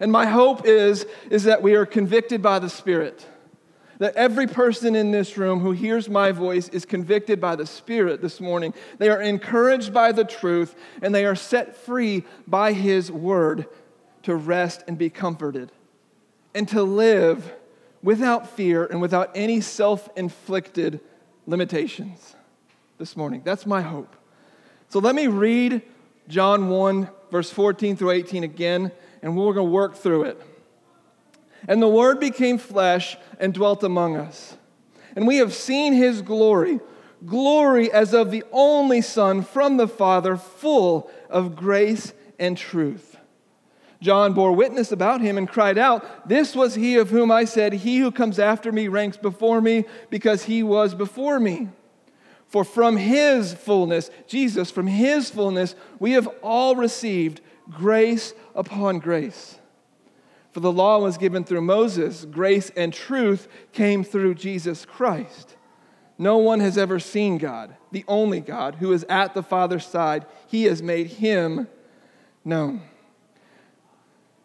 And 0.00 0.10
my 0.10 0.24
hope 0.24 0.66
is, 0.66 1.04
is 1.30 1.44
that 1.44 1.60
we 1.60 1.74
are 1.74 1.84
convicted 1.84 2.40
by 2.40 2.58
the 2.58 2.70
Spirit 2.70 3.26
that 3.98 4.14
every 4.14 4.46
person 4.46 4.94
in 4.94 5.10
this 5.10 5.36
room 5.36 5.60
who 5.60 5.72
hears 5.72 6.08
my 6.08 6.32
voice 6.32 6.68
is 6.68 6.84
convicted 6.84 7.40
by 7.40 7.56
the 7.56 7.66
Spirit 7.66 8.22
this 8.22 8.40
morning. 8.40 8.72
They 8.98 9.08
are 9.08 9.20
encouraged 9.20 9.92
by 9.92 10.12
the 10.12 10.24
truth, 10.24 10.74
and 11.02 11.14
they 11.14 11.26
are 11.26 11.34
set 11.34 11.76
free 11.76 12.24
by 12.46 12.72
His 12.72 13.10
word 13.10 13.66
to 14.22 14.34
rest 14.34 14.84
and 14.88 14.96
be 14.96 15.10
comforted, 15.10 15.72
and 16.54 16.68
to 16.68 16.82
live 16.82 17.52
without 18.02 18.48
fear 18.48 18.86
and 18.86 19.00
without 19.00 19.30
any 19.34 19.60
self 19.60 20.08
inflicted 20.16 21.00
limitations 21.48 22.36
this 22.98 23.16
morning. 23.16 23.40
That's 23.42 23.64
my 23.64 23.80
hope. 23.80 24.14
So 24.90 24.98
let 24.98 25.14
me 25.14 25.28
read 25.28 25.82
John 26.28 26.68
1, 26.68 27.08
verse 27.32 27.50
14 27.50 27.96
through 27.96 28.10
18 28.10 28.44
again, 28.44 28.92
and 29.22 29.34
we're 29.34 29.54
going 29.54 29.66
to 29.66 29.72
work 29.72 29.96
through 29.96 30.24
it. 30.24 30.42
And 31.66 31.82
the 31.82 31.88
Word 31.88 32.20
became 32.20 32.58
flesh 32.58 33.16
and 33.40 33.54
dwelt 33.54 33.82
among 33.82 34.16
us. 34.16 34.58
And 35.16 35.26
we 35.26 35.38
have 35.38 35.54
seen 35.54 35.94
his 35.94 36.20
glory, 36.20 36.80
glory 37.24 37.90
as 37.90 38.12
of 38.12 38.30
the 38.30 38.44
only 38.52 39.00
Son 39.00 39.42
from 39.42 39.78
the 39.78 39.88
Father, 39.88 40.36
full 40.36 41.10
of 41.30 41.56
grace 41.56 42.12
and 42.38 42.58
truth. 42.58 43.07
John 44.00 44.32
bore 44.32 44.52
witness 44.52 44.92
about 44.92 45.20
him 45.20 45.36
and 45.36 45.48
cried 45.48 45.76
out, 45.76 46.28
This 46.28 46.54
was 46.54 46.76
he 46.76 46.96
of 46.96 47.10
whom 47.10 47.30
I 47.32 47.44
said, 47.44 47.72
He 47.72 47.98
who 47.98 48.12
comes 48.12 48.38
after 48.38 48.70
me 48.70 48.88
ranks 48.88 49.16
before 49.16 49.60
me, 49.60 49.84
because 50.08 50.44
he 50.44 50.62
was 50.62 50.94
before 50.94 51.40
me. 51.40 51.68
For 52.46 52.64
from 52.64 52.96
his 52.96 53.52
fullness, 53.52 54.10
Jesus, 54.26 54.70
from 54.70 54.86
his 54.86 55.30
fullness, 55.30 55.74
we 55.98 56.12
have 56.12 56.28
all 56.42 56.76
received 56.76 57.40
grace 57.70 58.34
upon 58.54 59.00
grace. 59.00 59.58
For 60.52 60.60
the 60.60 60.72
law 60.72 60.98
was 61.00 61.18
given 61.18 61.44
through 61.44 61.60
Moses, 61.62 62.24
grace 62.24 62.70
and 62.70 62.92
truth 62.92 63.48
came 63.72 64.02
through 64.02 64.34
Jesus 64.34 64.84
Christ. 64.84 65.56
No 66.16 66.38
one 66.38 66.60
has 66.60 66.78
ever 66.78 66.98
seen 66.98 67.38
God, 67.38 67.76
the 67.92 68.04
only 68.08 68.40
God, 68.40 68.76
who 68.76 68.92
is 68.92 69.04
at 69.08 69.34
the 69.34 69.42
Father's 69.42 69.86
side. 69.86 70.24
He 70.46 70.64
has 70.64 70.82
made 70.82 71.08
him 71.08 71.68
known. 72.44 72.82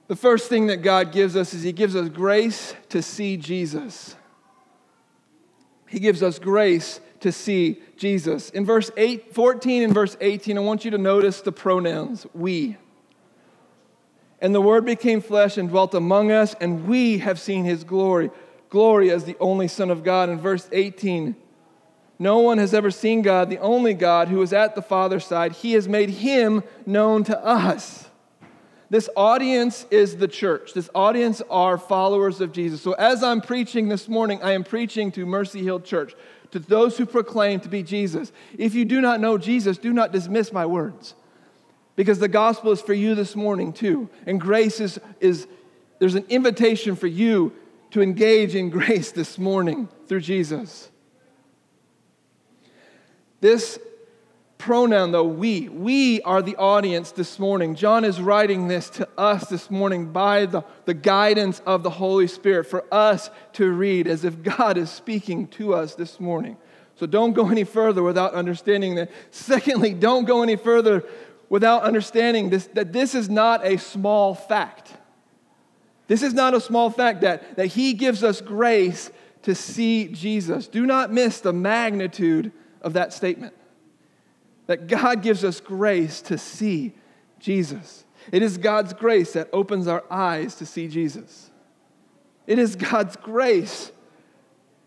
The 0.08 0.16
first 0.16 0.50
thing 0.50 0.68
that 0.68 0.78
God 0.78 1.12
gives 1.12 1.36
us 1.36 1.54
is 1.54 1.64
He 1.64 1.72
gives 1.72 1.96
us 1.96 2.10
grace 2.10 2.76
to 2.90 3.02
see 3.02 3.38
Jesus. 3.38 4.16
He 5.88 6.00
gives 6.00 6.24
us 6.24 6.40
grace 6.40 7.00
to 7.22 7.32
see 7.32 7.82
Jesus. 7.98 8.50
In 8.50 8.66
verse 8.66 8.92
8, 8.98 9.34
14 9.34 9.84
and 9.84 9.94
verse 9.94 10.18
18, 10.20 10.58
I 10.58 10.62
want 10.62 10.84
you 10.84 10.92
to 10.92 10.98
notice 10.98 11.42
the 11.42 11.52
pronouns 11.52 12.26
we. 12.34 12.78
And 14.42 14.54
the 14.54 14.62
Word 14.62 14.86
became 14.86 15.22
flesh 15.22 15.58
and 15.58 15.70
dwelt 15.70 15.94
among 15.94 16.32
us, 16.32 16.54
and 16.60 16.86
we 16.86 17.20
have 17.20 17.40
seen 17.40 17.64
His 17.64 17.86
glory. 17.86 18.30
Glory 18.70 19.10
as 19.10 19.24
the 19.24 19.38
only 19.40 19.68
Son 19.70 19.90
of 19.90 20.04
God. 20.04 20.30
In 20.30 20.40
verse 20.40 20.68
18, 20.72 21.36
no 22.20 22.40
one 22.40 22.58
has 22.58 22.74
ever 22.74 22.92
seen 22.92 23.22
God, 23.22 23.50
the 23.50 23.60
only 23.60 23.94
God 23.94 24.28
who 24.28 24.42
is 24.42 24.52
at 24.52 24.76
the 24.76 24.82
Father's 24.82 25.26
side. 25.26 25.54
He 25.54 25.74
has 25.74 25.88
made 25.88 26.10
Him 26.10 26.64
known 26.86 27.24
to 27.26 27.46
us. 27.46 28.10
This 28.94 29.10
audience 29.16 29.88
is 29.90 30.18
the 30.18 30.28
church. 30.28 30.76
This 30.76 30.88
audience 30.94 31.42
are 31.50 31.80
followers 31.80 32.42
of 32.42 32.52
Jesus. 32.52 32.80
So, 32.80 32.92
as 32.92 33.24
I'm 33.24 33.42
preaching 33.42 33.90
this 33.90 34.08
morning, 34.08 34.40
I 34.44 34.52
am 34.52 34.64
preaching 34.64 35.12
to 35.14 35.26
Mercy 35.26 35.64
Hill 35.64 35.80
Church, 35.80 36.14
to 36.52 36.60
those 36.60 36.96
who 36.96 37.08
proclaim 37.08 37.60
to 37.62 37.70
be 37.70 37.82
Jesus. 37.82 38.32
If 38.56 38.76
you 38.76 38.86
do 38.86 39.02
not 39.02 39.20
know 39.20 39.40
Jesus, 39.40 39.80
do 39.80 39.94
not 39.94 40.12
dismiss 40.12 40.54
my 40.54 40.68
words. 40.68 41.16
Because 41.96 42.20
the 42.20 42.28
gospel 42.28 42.72
is 42.72 42.84
for 42.84 42.94
you 42.94 43.16
this 43.16 43.36
morning, 43.36 43.74
too. 43.74 44.12
And 44.28 44.40
grace 44.40 44.80
is, 44.80 45.00
is 45.20 45.48
there's 45.98 46.14
an 46.14 46.28
invitation 46.30 46.96
for 46.96 47.08
you 47.08 47.52
to 47.90 48.02
engage 48.04 48.54
in 48.54 48.70
grace 48.70 49.12
this 49.12 49.40
morning 49.40 49.90
through 50.08 50.22
Jesus. 50.22 50.92
This 53.42 53.80
pronoun, 54.64 55.12
though, 55.12 55.26
we. 55.26 55.68
We 55.68 56.22
are 56.22 56.42
the 56.42 56.56
audience 56.56 57.12
this 57.12 57.38
morning. 57.38 57.76
John 57.76 58.06
is 58.06 58.22
writing 58.22 58.70
this 58.70 58.90
to 58.92 59.10
us 59.18 59.50
this 59.50 59.70
morning 59.70 60.14
by 60.14 60.46
the, 60.46 60.64
the 60.86 60.94
guidance 60.94 61.62
of 61.66 61.84
the 61.84 61.90
Holy 61.90 62.28
Spirit 62.28 62.68
for 62.68 62.86
us 62.90 63.30
to 63.54 63.70
read 63.70 64.08
as 64.08 64.24
if 64.24 64.42
God 64.42 64.78
is 64.78 64.90
speaking 64.90 65.48
to 65.48 65.74
us 65.74 65.96
this 65.96 66.18
morning. 66.18 66.56
So 66.96 67.06
don't 67.06 67.34
go 67.34 67.50
any 67.50 67.66
further 67.66 68.04
without 68.04 68.34
understanding 68.34 68.96
that. 68.96 69.12
Secondly, 69.32 69.94
don't 69.94 70.24
go 70.24 70.44
any 70.44 70.56
further 70.56 71.04
without 71.50 71.84
understanding 71.84 72.50
this, 72.50 72.68
that 72.68 72.94
this 72.94 73.16
is 73.16 73.30
not 73.30 73.66
a 73.66 73.78
small 73.78 74.34
fact. 74.34 74.94
This 76.08 76.24
is 76.24 76.34
not 76.34 76.54
a 76.54 76.62
small 76.62 76.90
fact 76.90 77.20
that, 77.20 77.58
that 77.58 77.68
He 77.68 77.94
gives 77.94 78.24
us 78.24 78.40
grace 78.40 79.12
to 79.42 79.56
see 79.56 80.08
Jesus. 80.08 80.70
Do 80.70 80.86
not 80.86 81.12
miss 81.12 81.42
the 81.42 81.52
magnitude 81.52 82.54
of 82.82 82.94
that 82.94 83.12
statement 83.12 83.54
that 84.68 84.88
God 84.88 85.22
gives 85.22 85.44
us 85.44 85.60
grace 85.60 86.22
to 86.24 86.38
see 86.38 86.94
Jesus. 87.40 88.06
It 88.32 88.42
is 88.42 88.58
God's 88.58 88.94
grace 88.94 89.34
that 89.34 89.50
opens 89.52 89.88
our 89.88 90.04
eyes 90.10 90.56
to 90.56 90.66
see 90.66 90.88
Jesus. 90.88 91.52
It 92.48 92.60
is 92.60 92.76
God's 92.76 93.16
grace 93.16 93.92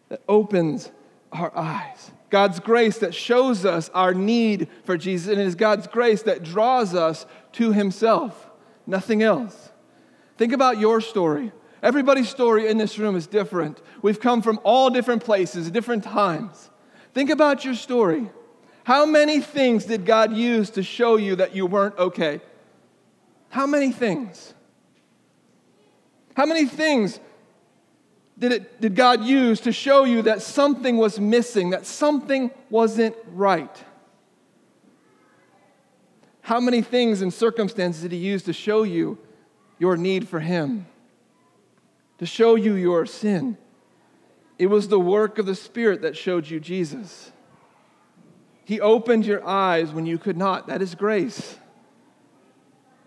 that 0.09 0.23
opens 0.28 0.90
our 1.33 1.56
eyes. 1.56 2.11
God's 2.30 2.61
grace 2.61 2.99
that 2.99 3.14
shows 3.14 3.64
us 3.64 3.88
our 3.90 4.14
need 4.14 4.68
for 4.85 4.97
Jesus. 4.97 5.30
And 5.30 5.40
it 5.40 5.47
is 5.47 5.54
God's 5.54 5.87
grace 5.87 6.23
that 6.23 6.42
draws 6.42 6.95
us 6.95 7.26
to 7.52 7.73
Himself, 7.73 8.50
nothing 8.87 9.23
else. 9.23 9.71
Think 10.37 10.52
about 10.52 10.78
your 10.78 11.00
story. 11.00 11.52
Everybody's 11.83 12.28
story 12.28 12.68
in 12.68 12.78
this 12.78 12.99
room 12.99 13.16
is 13.16 13.26
different. 13.26 13.80
We've 14.02 14.21
come 14.21 14.42
from 14.42 14.59
all 14.64 14.90
different 14.90 15.25
places, 15.25 15.71
different 15.71 16.04
times. 16.04 16.71
Think 17.14 17.30
about 17.30 17.64
your 17.64 17.75
story. 17.75 18.30
How 18.86 19.04
many 19.04 19.40
things 19.40 19.84
did 19.84 20.06
God 20.06 20.32
use 20.32 20.70
to 20.70 20.82
show 20.84 21.16
you 21.16 21.34
that 21.34 21.56
you 21.56 21.66
weren't 21.66 21.98
okay? 21.98 22.40
How 23.48 23.66
many 23.66 23.90
things? 23.90 24.54
How 26.36 26.46
many 26.46 26.66
things 26.66 27.18
did, 28.38 28.52
it, 28.52 28.80
did 28.80 28.94
God 28.94 29.24
use 29.24 29.58
to 29.62 29.72
show 29.72 30.04
you 30.04 30.22
that 30.22 30.40
something 30.40 30.98
was 30.98 31.18
missing, 31.18 31.70
that 31.70 31.84
something 31.84 32.52
wasn't 32.70 33.16
right? 33.32 33.76
How 36.42 36.60
many 36.60 36.80
things 36.80 37.22
and 37.22 37.34
circumstances 37.34 38.02
did 38.02 38.12
He 38.12 38.18
use 38.18 38.44
to 38.44 38.52
show 38.52 38.84
you 38.84 39.18
your 39.80 39.96
need 39.96 40.28
for 40.28 40.38
Him? 40.38 40.86
To 42.18 42.26
show 42.26 42.54
you 42.54 42.74
your 42.74 43.04
sin? 43.04 43.58
It 44.60 44.68
was 44.68 44.86
the 44.86 45.00
work 45.00 45.40
of 45.40 45.46
the 45.46 45.56
Spirit 45.56 46.02
that 46.02 46.16
showed 46.16 46.48
you 46.48 46.60
Jesus. 46.60 47.32
He 48.66 48.80
opened 48.80 49.26
your 49.26 49.46
eyes 49.46 49.92
when 49.92 50.06
you 50.06 50.18
could 50.18 50.37
not. 50.37 50.66
That 50.66 50.82
is 50.82 50.96
grace. 50.96 51.56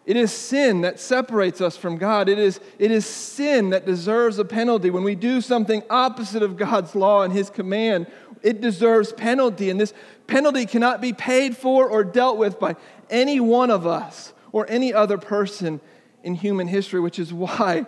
It 0.06 0.16
is 0.16 0.32
sin 0.32 0.82
that 0.82 1.01
separates 1.01 1.60
us 1.60 1.75
from 1.75 1.98
God. 1.98 2.30
It 2.30 2.39
is, 2.39 2.62
it 2.80 2.92
is 2.92 3.06
sin 3.06 3.72
that 3.72 3.86
deserves 3.86 4.39
a 4.39 4.46
penalty. 4.46 4.89
When 4.89 5.04
we 5.04 5.16
do 5.16 5.42
something 5.42 5.84
opposite 5.89 6.44
of 6.44 6.56
God's 6.56 6.96
law 6.96 7.24
and 7.24 7.34
His 7.34 7.50
command, 7.50 8.08
it 8.42 8.62
deserves 8.62 9.12
penalty. 9.12 9.70
And 9.70 9.78
this 9.78 9.94
penalty 10.28 10.66
cannot 10.66 11.01
be 11.01 11.12
paid 11.12 11.58
for 11.58 11.89
or 11.89 12.06
dealt 12.06 12.38
with 12.38 12.58
by 12.58 12.78
any 13.10 13.42
one 13.42 13.70
of 13.70 13.86
us 13.86 14.32
or 14.54 14.66
any 14.70 14.94
other 14.94 15.18
person 15.18 15.82
in 16.24 16.36
human 16.36 16.70
history, 16.70 17.01
which 17.01 17.20
is 17.20 17.34
why 17.34 17.86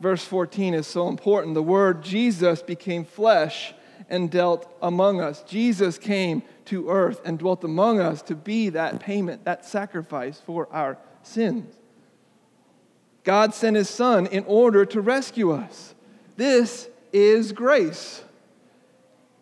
verse 0.00 0.22
14 0.22 0.74
is 0.74 0.86
so 0.86 1.08
important. 1.08 1.54
The 1.54 1.62
word 1.62 2.02
Jesus 2.02 2.60
became 2.60 3.06
flesh 3.06 3.72
and 4.10 4.30
dealt 4.30 4.70
among 4.82 5.22
us. 5.22 5.42
Jesus 5.44 5.96
came 5.96 6.42
to 6.66 6.88
earth 6.88 7.20
and 7.24 7.38
dwelt 7.38 7.64
among 7.64 8.00
us 8.00 8.22
to 8.22 8.34
be 8.34 8.70
that 8.70 9.00
payment, 9.00 9.44
that 9.44 9.64
sacrifice 9.64 10.40
for 10.40 10.68
our 10.72 10.98
sins. 11.22 11.74
God 13.22 13.54
sent 13.54 13.76
his 13.76 13.88
son 13.88 14.26
in 14.26 14.44
order 14.44 14.84
to 14.86 15.00
rescue 15.00 15.50
us. 15.52 15.94
This 16.36 16.88
is 17.12 17.52
grace. 17.52 18.22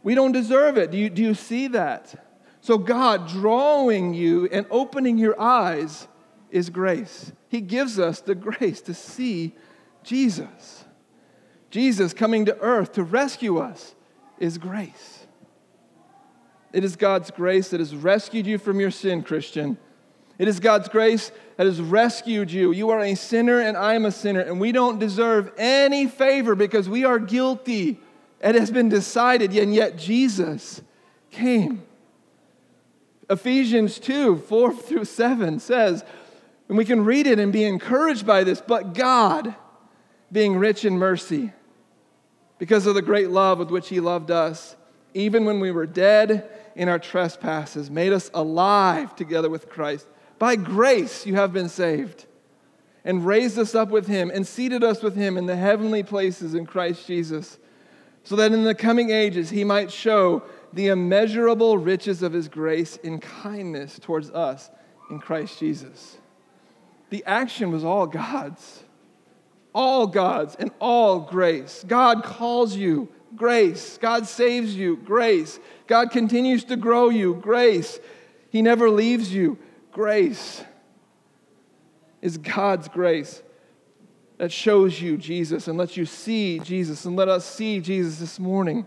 We 0.02 0.14
don't 0.14 0.32
deserve 0.32 0.76
it. 0.78 0.90
Do 0.90 0.98
you, 0.98 1.10
do 1.10 1.22
you 1.22 1.34
see 1.34 1.68
that? 1.68 2.26
So, 2.60 2.78
God 2.78 3.28
drawing 3.28 4.14
you 4.14 4.48
and 4.52 4.66
opening 4.70 5.18
your 5.18 5.38
eyes 5.40 6.06
is 6.50 6.70
grace. 6.70 7.32
He 7.48 7.60
gives 7.60 7.98
us 7.98 8.20
the 8.20 8.36
grace 8.36 8.80
to 8.82 8.94
see 8.94 9.52
Jesus. 10.04 10.84
Jesus 11.70 12.12
coming 12.12 12.44
to 12.44 12.58
earth 12.60 12.92
to 12.92 13.02
rescue 13.02 13.58
us 13.58 13.94
is 14.38 14.58
grace. 14.58 15.26
It 16.72 16.84
is 16.84 16.96
God's 16.96 17.30
grace 17.30 17.68
that 17.70 17.80
has 17.80 17.94
rescued 17.94 18.46
you 18.46 18.58
from 18.58 18.80
your 18.80 18.90
sin, 18.90 19.22
Christian. 19.22 19.78
It 20.38 20.48
is 20.48 20.58
God's 20.58 20.88
grace 20.88 21.30
that 21.56 21.66
has 21.66 21.80
rescued 21.80 22.50
you. 22.50 22.72
You 22.72 22.90
are 22.90 23.00
a 23.00 23.14
sinner 23.14 23.60
and 23.60 23.76
I 23.76 23.94
am 23.94 24.06
a 24.06 24.10
sinner, 24.10 24.40
and 24.40 24.58
we 24.58 24.72
don't 24.72 24.98
deserve 24.98 25.52
any 25.58 26.06
favor 26.06 26.54
because 26.54 26.88
we 26.88 27.04
are 27.04 27.18
guilty. 27.18 28.00
It 28.40 28.54
has 28.54 28.70
been 28.70 28.88
decided, 28.88 29.54
and 29.54 29.74
yet 29.74 29.96
Jesus 29.96 30.82
came. 31.30 31.82
Ephesians 33.30 33.98
2 33.98 34.38
4 34.38 34.74
through 34.74 35.04
7 35.04 35.60
says, 35.60 36.04
and 36.68 36.78
we 36.78 36.84
can 36.84 37.04
read 37.04 37.26
it 37.26 37.38
and 37.38 37.52
be 37.52 37.64
encouraged 37.64 38.26
by 38.26 38.44
this, 38.44 38.62
but 38.62 38.94
God, 38.94 39.54
being 40.32 40.56
rich 40.56 40.86
in 40.86 40.98
mercy, 40.98 41.52
because 42.58 42.86
of 42.86 42.94
the 42.94 43.02
great 43.02 43.28
love 43.28 43.58
with 43.58 43.70
which 43.70 43.90
He 43.90 44.00
loved 44.00 44.30
us, 44.30 44.74
even 45.12 45.44
when 45.44 45.60
we 45.60 45.70
were 45.70 45.86
dead 45.86 46.48
in 46.74 46.88
our 46.88 46.98
trespasses, 46.98 47.90
made 47.90 48.12
us 48.12 48.30
alive 48.34 49.14
together 49.16 49.50
with 49.50 49.68
Christ. 49.68 50.06
By 50.38 50.56
grace 50.56 51.26
you 51.26 51.34
have 51.34 51.52
been 51.52 51.68
saved, 51.68 52.26
and 53.04 53.26
raised 53.26 53.58
us 53.58 53.74
up 53.74 53.90
with 53.90 54.06
Him, 54.06 54.30
and 54.30 54.46
seated 54.46 54.84
us 54.84 55.02
with 55.02 55.16
Him 55.16 55.36
in 55.36 55.46
the 55.46 55.56
heavenly 55.56 56.02
places 56.02 56.54
in 56.54 56.66
Christ 56.66 57.06
Jesus, 57.06 57.58
so 58.24 58.36
that 58.36 58.52
in 58.52 58.64
the 58.64 58.74
coming 58.74 59.10
ages 59.10 59.50
He 59.50 59.64
might 59.64 59.90
show 59.90 60.42
the 60.72 60.88
immeasurable 60.88 61.78
riches 61.78 62.22
of 62.22 62.32
His 62.32 62.48
grace 62.48 62.96
in 62.96 63.18
kindness 63.18 63.98
towards 63.98 64.30
us 64.30 64.70
in 65.10 65.18
Christ 65.18 65.58
Jesus. 65.58 66.16
The 67.10 67.24
action 67.26 67.70
was 67.70 67.84
all 67.84 68.06
God's 68.06 68.84
all 69.74 70.06
God's 70.06 70.54
and 70.56 70.70
all 70.80 71.20
grace. 71.20 71.84
God 71.86 72.22
calls 72.24 72.76
you, 72.76 73.08
grace. 73.34 73.98
God 73.98 74.26
saves 74.26 74.76
you, 74.76 74.96
grace. 74.96 75.58
God 75.92 76.10
continues 76.10 76.64
to 76.64 76.76
grow 76.76 77.10
you, 77.10 77.34
grace. 77.34 78.00
He 78.48 78.62
never 78.62 78.88
leaves 78.88 79.30
you, 79.30 79.58
grace. 79.90 80.64
Is 82.22 82.38
God's 82.38 82.88
grace 82.88 83.42
that 84.38 84.50
shows 84.50 85.02
you 85.02 85.18
Jesus 85.18 85.68
and 85.68 85.76
lets 85.76 85.94
you 85.94 86.06
see 86.06 86.60
Jesus 86.60 87.04
and 87.04 87.14
let 87.14 87.28
us 87.28 87.44
see 87.44 87.78
Jesus 87.78 88.18
this 88.18 88.38
morning. 88.38 88.86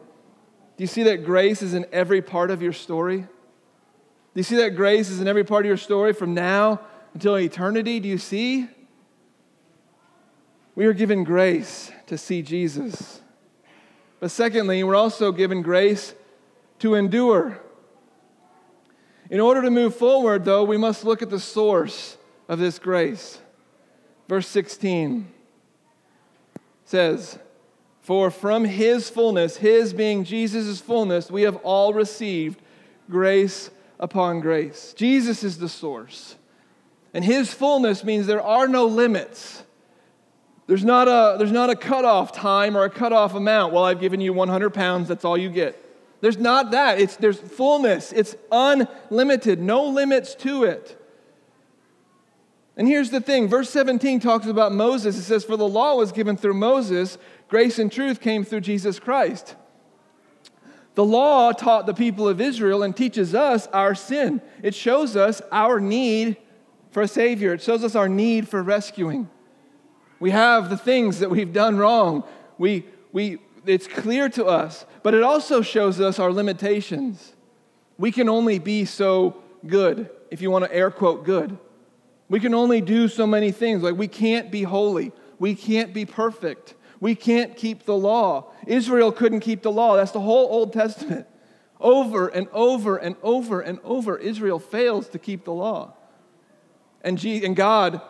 Do 0.78 0.84
you 0.84 0.88
see 0.88 1.04
that 1.04 1.24
grace 1.24 1.62
is 1.62 1.76
in 1.76 1.86
every 1.92 2.24
part 2.24 2.50
of 2.50 2.64
your 2.64 2.74
story? 2.74 3.18
Do 3.20 3.28
you 4.34 4.42
see 4.42 4.56
that 4.56 4.76
grace 4.76 5.12
is 5.12 5.22
in 5.22 5.28
every 5.28 5.44
part 5.44 5.64
of 5.64 5.68
your 5.68 5.78
story 5.78 6.12
from 6.12 6.34
now 6.34 6.82
until 7.14 7.38
eternity? 7.38 8.00
Do 8.00 8.10
you 8.10 8.18
see? 8.18 8.68
We 10.74 10.88
are 10.88 10.94
given 10.94 11.24
grace 11.24 11.92
to 12.08 12.18
see 12.18 12.42
Jesus. 12.42 13.22
But 14.20 14.32
secondly, 14.32 14.84
we're 14.84 14.96
also 14.96 15.32
given 15.32 15.62
grace 15.62 16.16
to 16.86 16.94
endure. 16.94 17.60
In 19.32 19.39
order 19.39 19.63
to 19.63 19.72
move 19.72 19.96
forward, 19.96 20.46
though, 20.46 20.63
we 20.63 20.77
must 20.77 21.04
look 21.04 21.24
at 21.24 21.32
the 21.32 21.39
source 21.39 22.15
of 22.48 22.60
this 22.60 22.77
grace. 22.77 23.39
Verse 24.30 24.48
16 24.48 25.27
says, 26.86 27.39
For 28.01 28.30
from 28.30 28.65
his 28.65 29.10
fullness, 29.10 29.58
his 29.58 29.94
being 29.94 30.24
Jesus' 30.24 30.80
fullness, 30.80 31.32
we 31.32 31.42
have 31.42 31.56
all 31.58 31.92
received 31.92 32.62
grace 33.10 33.72
upon 34.00 34.42
grace. 34.42 34.94
Jesus 34.96 35.44
is 35.44 35.58
the 35.58 35.70
source. 35.70 36.36
And 37.15 37.25
his 37.25 37.51
fullness 37.51 38.04
means 38.04 38.27
there 38.27 38.44
are 38.44 38.68
no 38.68 38.86
limits. 38.86 39.63
There's 40.68 40.86
not 40.86 41.08
a, 41.08 41.38
there's 41.39 41.51
not 41.51 41.72
a 41.72 41.75
cutoff 41.75 42.32
time 42.32 42.77
or 42.77 42.84
a 42.84 42.92
cutoff 42.92 43.34
amount. 43.34 43.74
Well, 43.74 43.86
I've 43.86 44.00
given 44.00 44.22
you 44.22 44.34
100 44.34 44.70
pounds, 44.70 45.08
that's 45.08 45.25
all 45.25 45.36
you 45.38 45.50
get. 45.50 45.82
There's 46.25 46.39
not 46.39 46.72
that. 46.72 47.00
It's, 47.00 47.17
there's 47.17 47.38
fullness, 47.39 48.12
it's 48.12 48.36
unlimited, 48.51 49.62
no 49.62 49.84
limits 49.84 50.34
to 50.38 50.63
it. 50.63 51.00
And 52.75 52.88
here's 52.88 53.12
the 53.12 53.22
thing 53.22 53.48
verse 53.48 53.70
17 53.70 54.22
talks 54.22 54.48
about 54.48 54.72
Moses. 54.72 55.20
It 55.20 55.22
says, 55.22 55.46
For 55.46 55.55
the 55.55 55.67
law 55.67 55.98
was 55.98 56.12
given 56.12 56.36
through 56.36 56.55
Moses, 56.55 57.20
grace 57.48 57.77
and 57.77 57.91
truth 57.91 58.22
came 58.22 58.44
through 58.44 58.62
Jesus 58.62 58.98
Christ. 58.98 59.55
The 60.96 61.05
law 61.05 61.51
taught 61.51 61.86
the 61.86 61.94
people 61.94 62.27
of 62.27 62.41
Israel 62.41 62.82
and 62.82 62.98
teaches 62.98 63.36
us 63.36 63.67
our 63.67 63.94
sin. 63.94 64.41
It 64.63 64.74
shows 64.74 65.15
us 65.15 65.44
our 65.51 65.79
need 65.79 66.38
for 66.89 67.03
a 67.03 67.08
Savior, 67.08 67.53
it 67.53 67.62
shows 67.62 67.84
us 67.84 67.94
our 67.94 68.10
need 68.10 68.50
for 68.50 68.63
rescuing. 68.63 69.29
We 70.20 70.32
have 70.32 70.72
the 70.72 70.77
things 70.77 71.20
that 71.20 71.29
we've 71.29 71.53
done 71.53 71.77
wrong. 71.77 72.24
We, 72.58 72.88
we, 73.12 73.38
it's 73.66 73.88
clear 73.88 74.30
to 74.30 74.46
us, 74.46 74.86
but 75.04 75.14
it 75.14 75.24
also 75.24 75.62
shows 75.62 76.00
us 76.00 76.20
our 76.20 76.32
limitations. 76.32 77.34
We 77.98 78.12
can 78.12 78.30
only 78.30 78.60
be 78.60 78.86
so 78.86 79.42
good, 79.66 80.10
if 80.32 80.42
you 80.42 80.52
want 80.52 80.66
to 80.66 80.74
air 80.74 80.92
quote 80.92 81.24
good. 81.24 81.58
We 82.30 82.40
can 82.40 82.54
only 82.54 82.82
do 82.82 83.08
so 83.08 83.28
many 83.28 83.52
things. 83.52 83.84
Like 83.84 83.96
we 83.96 84.08
can't 84.08 84.52
be 84.52 84.64
holy, 84.64 85.12
we 85.40 85.56
can't 85.56 85.94
be 85.94 86.06
perfect, 86.06 86.76
we 87.00 87.16
can't 87.16 87.56
keep 87.56 87.86
the 87.86 87.96
law. 87.96 88.52
Israel 88.66 89.12
couldn't 89.12 89.42
keep 89.42 89.62
the 89.62 89.72
law. 89.72 89.96
That's 89.96 90.12
the 90.12 90.22
whole 90.22 90.48
Old 90.48 90.74
Testament. 90.74 91.28
Over 91.80 92.30
and 92.30 92.48
over 92.54 92.98
and 92.98 93.16
over 93.22 93.62
and 93.62 93.80
over, 93.84 94.18
Israel 94.18 94.60
fails 94.60 95.10
to 95.10 95.20
keep 95.20 95.44
the 95.44 95.54
law. 95.54 95.94
And, 97.02 97.24
and 97.24 97.56
God 97.56 98.02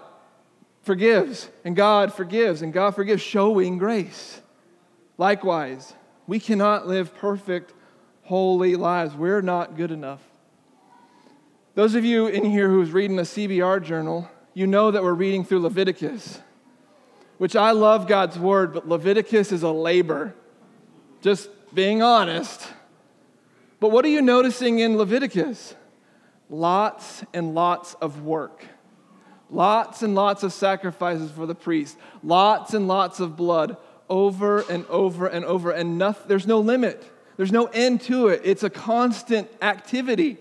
forgives, 0.83 1.49
and 1.65 1.75
God 1.75 2.13
forgives, 2.13 2.61
and 2.61 2.71
God 2.71 2.95
forgives, 2.95 3.21
showing 3.21 3.77
grace. 3.77 4.41
Likewise, 5.17 5.93
we 6.27 6.39
cannot 6.39 6.87
live 6.87 7.15
perfect, 7.15 7.73
holy 8.23 8.75
lives. 8.75 9.15
We're 9.15 9.41
not 9.41 9.77
good 9.77 9.91
enough. 9.91 10.21
Those 11.75 11.95
of 11.95 12.05
you 12.05 12.27
in 12.27 12.45
here 12.45 12.69
who's 12.69 12.91
reading 12.91 13.19
a 13.19 13.23
CBR 13.23 13.83
journal, 13.83 14.29
you 14.53 14.67
know 14.67 14.91
that 14.91 15.03
we're 15.03 15.13
reading 15.13 15.43
through 15.43 15.59
Leviticus, 15.59 16.39
which 17.37 17.55
I 17.55 17.71
love 17.71 18.07
God's 18.07 18.39
word, 18.39 18.73
but 18.73 18.87
Leviticus 18.87 19.51
is 19.51 19.63
a 19.63 19.71
labor. 19.71 20.33
Just 21.21 21.49
being 21.73 22.01
honest. 22.01 22.67
But 23.79 23.91
what 23.91 24.05
are 24.05 24.09
you 24.09 24.21
noticing 24.21 24.79
in 24.79 24.97
Leviticus? 24.97 25.75
Lots 26.49 27.23
and 27.33 27.53
lots 27.53 27.95
of 27.95 28.23
work. 28.23 28.65
Lots 29.49 30.01
and 30.01 30.15
lots 30.15 30.43
of 30.43 30.53
sacrifices 30.53 31.31
for 31.31 31.45
the 31.45 31.55
priest, 31.55 31.97
lots 32.23 32.73
and 32.73 32.87
lots 32.87 33.19
of 33.19 33.35
blood 33.35 33.77
over 34.09 34.59
and 34.69 34.85
over 34.87 35.27
and 35.27 35.45
over, 35.45 35.71
and 35.71 35.97
nothing, 35.97 36.27
there's 36.27 36.47
no 36.47 36.59
limit. 36.59 37.03
There's 37.37 37.51
no 37.51 37.65
end 37.65 38.01
to 38.01 38.27
it. 38.27 38.41
It's 38.43 38.63
a 38.63 38.69
constant 38.69 39.49
activity. 39.61 40.37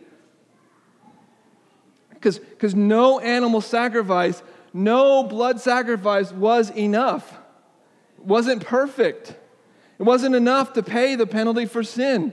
Because 2.10 2.38
because 2.38 2.74
no 2.74 3.18
animal 3.18 3.60
sacrifice, 3.60 4.42
no 4.72 5.24
blood 5.24 5.60
sacrifice 5.60 6.32
was 6.32 6.70
enough. 6.70 7.38
It 8.18 8.24
wasn't 8.24 8.64
perfect. 8.64 9.34
It 9.98 10.02
wasn't 10.02 10.34
enough 10.34 10.72
to 10.74 10.82
pay 10.82 11.14
the 11.14 11.26
penalty 11.26 11.66
for 11.66 11.82
sin. 11.82 12.32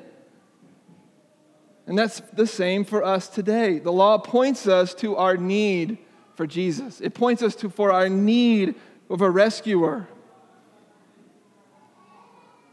And 1.87 1.97
that's 1.97 2.19
the 2.33 2.47
same 2.47 2.85
for 2.85 3.03
us 3.03 3.27
today. 3.27 3.79
The 3.79 3.91
law 3.91 4.17
points 4.17 4.67
us 4.67 4.93
to 4.95 5.15
our 5.17 5.35
need 5.35 5.97
for 6.35 6.47
Jesus. 6.47 7.01
It 7.01 7.13
points 7.13 7.43
us 7.43 7.55
to 7.57 7.69
for 7.69 7.91
our 7.91 8.07
need 8.07 8.75
of 9.09 9.21
a 9.21 9.29
rescuer. 9.29 10.07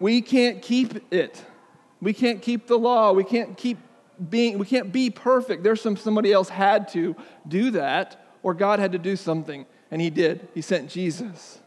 We 0.00 0.22
can't 0.22 0.62
keep 0.62 1.12
it. 1.12 1.44
We 2.00 2.12
can't 2.12 2.40
keep 2.40 2.66
the 2.66 2.78
law. 2.78 3.12
We 3.12 3.24
can't 3.24 3.56
keep 3.56 3.78
being 4.30 4.58
we 4.58 4.66
can't 4.66 4.92
be 4.92 5.11
perfect. 5.11 5.62
There's 5.62 5.80
some 5.80 5.96
somebody 5.96 6.32
else 6.32 6.48
had 6.48 6.88
to 6.88 7.16
do 7.46 7.70
that 7.72 8.24
or 8.42 8.54
God 8.54 8.78
had 8.78 8.92
to 8.92 8.98
do 8.98 9.16
something 9.16 9.66
and 9.90 10.00
he 10.00 10.11
did. 10.11 10.48
He 10.54 10.61
sent 10.61 10.90
Jesus. 10.90 11.61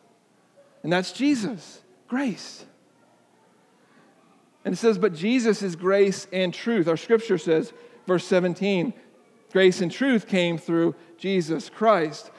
And 0.83 0.91
that's 0.91 1.11
Jesus, 1.11 1.81
grace. 2.07 2.65
And 4.63 4.73
it 4.73 4.77
says, 4.77 4.97
but 4.97 5.13
Jesus 5.13 5.61
is 5.61 5.75
grace 5.75 6.27
and 6.31 6.53
truth. 6.53 6.87
Our 6.87 6.97
scripture 6.97 7.37
says, 7.37 7.73
verse 8.05 8.25
17, 8.25 8.93
grace 9.51 9.81
and 9.81 9.91
truth 9.91 10.27
came 10.27 10.57
through 10.57 10.95
Jesus 11.17 11.69
Christ. 11.69 12.31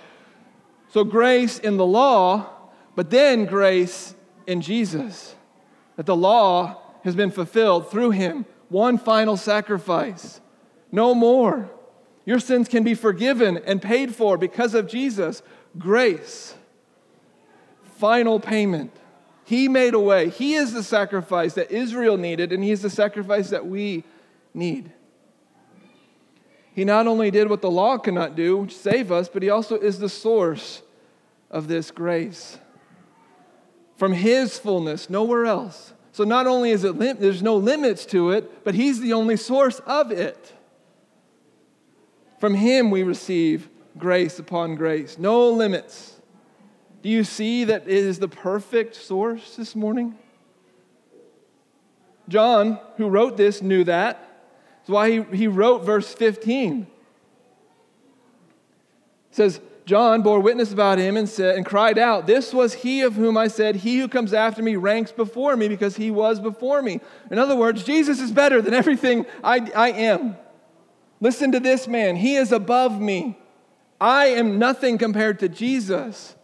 So, 0.90 1.04
grace 1.04 1.58
in 1.58 1.78
the 1.78 1.86
law, 1.86 2.50
but 2.94 3.10
then 3.10 3.46
grace 3.46 4.14
in 4.46 4.60
Jesus. 4.60 5.34
That 6.02 6.06
the 6.06 6.16
law 6.16 6.78
has 7.04 7.14
been 7.14 7.30
fulfilled 7.30 7.88
through 7.88 8.10
him. 8.10 8.44
One 8.68 8.98
final 8.98 9.36
sacrifice. 9.36 10.40
No 10.90 11.14
more. 11.14 11.70
Your 12.24 12.40
sins 12.40 12.66
can 12.66 12.82
be 12.82 12.94
forgiven 12.94 13.56
and 13.58 13.80
paid 13.80 14.12
for 14.12 14.36
because 14.36 14.74
of 14.74 14.88
Jesus. 14.88 15.44
Grace. 15.78 16.56
Final 17.98 18.40
payment. 18.40 18.90
He 19.44 19.68
made 19.68 19.94
a 19.94 20.00
way. 20.00 20.28
He 20.28 20.54
is 20.54 20.72
the 20.72 20.82
sacrifice 20.82 21.54
that 21.54 21.70
Israel 21.70 22.16
needed, 22.16 22.52
and 22.52 22.64
He 22.64 22.72
is 22.72 22.82
the 22.82 22.90
sacrifice 22.90 23.50
that 23.50 23.64
we 23.64 24.02
need. 24.52 24.90
He 26.74 26.84
not 26.84 27.06
only 27.06 27.30
did 27.30 27.48
what 27.48 27.62
the 27.62 27.70
law 27.70 27.96
cannot 27.96 28.34
do, 28.34 28.66
save 28.68 29.12
us, 29.12 29.28
but 29.28 29.40
he 29.40 29.50
also 29.50 29.78
is 29.78 30.00
the 30.00 30.08
source 30.08 30.82
of 31.48 31.68
this 31.68 31.92
grace. 31.92 32.58
From 34.02 34.14
his 34.14 34.58
fullness, 34.58 35.08
nowhere 35.08 35.46
else. 35.46 35.92
So 36.10 36.24
not 36.24 36.48
only 36.48 36.72
is 36.72 36.82
it 36.82 36.96
lim- 36.96 37.18
there's 37.20 37.40
no 37.40 37.54
limits 37.54 38.04
to 38.06 38.32
it, 38.32 38.64
but 38.64 38.74
he's 38.74 38.98
the 38.98 39.12
only 39.12 39.36
source 39.36 39.78
of 39.86 40.10
it. 40.10 40.52
From 42.40 42.54
him 42.56 42.90
we 42.90 43.04
receive 43.04 43.68
grace 43.96 44.40
upon 44.40 44.74
grace, 44.74 45.18
no 45.18 45.48
limits. 45.50 46.20
Do 47.02 47.10
you 47.10 47.22
see 47.22 47.62
that 47.62 47.82
it 47.82 47.90
is 47.90 48.18
the 48.18 48.26
perfect 48.26 48.96
source 48.96 49.54
this 49.54 49.76
morning? 49.76 50.18
John, 52.28 52.80
who 52.96 53.08
wrote 53.08 53.36
this, 53.36 53.62
knew 53.62 53.84
that. 53.84 54.18
That's 54.78 54.90
why 54.90 55.12
he, 55.12 55.22
he 55.36 55.46
wrote 55.46 55.84
verse 55.84 56.12
15. 56.12 56.88
It 59.30 59.36
says, 59.36 59.60
John 59.84 60.22
bore 60.22 60.40
witness 60.40 60.72
about 60.72 60.98
him 60.98 61.16
and 61.16 61.28
said 61.28 61.56
and 61.56 61.66
cried 61.66 61.98
out, 61.98 62.26
This 62.26 62.54
was 62.54 62.74
he 62.74 63.02
of 63.02 63.14
whom 63.14 63.36
I 63.36 63.48
said, 63.48 63.76
He 63.76 63.98
who 63.98 64.08
comes 64.08 64.32
after 64.32 64.62
me 64.62 64.76
ranks 64.76 65.10
before 65.10 65.56
me 65.56 65.68
because 65.68 65.96
he 65.96 66.10
was 66.10 66.38
before 66.38 66.82
me. 66.82 67.00
In 67.30 67.38
other 67.38 67.56
words, 67.56 67.82
Jesus 67.82 68.20
is 68.20 68.30
better 68.30 68.62
than 68.62 68.74
everything 68.74 69.26
I, 69.42 69.70
I 69.74 69.90
am. 69.90 70.36
Listen 71.20 71.52
to 71.52 71.60
this 71.60 71.88
man. 71.88 72.16
He 72.16 72.36
is 72.36 72.52
above 72.52 73.00
me. 73.00 73.38
I 74.00 74.26
am 74.26 74.58
nothing 74.58 74.98
compared 74.98 75.40
to 75.40 75.48
Jesus 75.48 76.34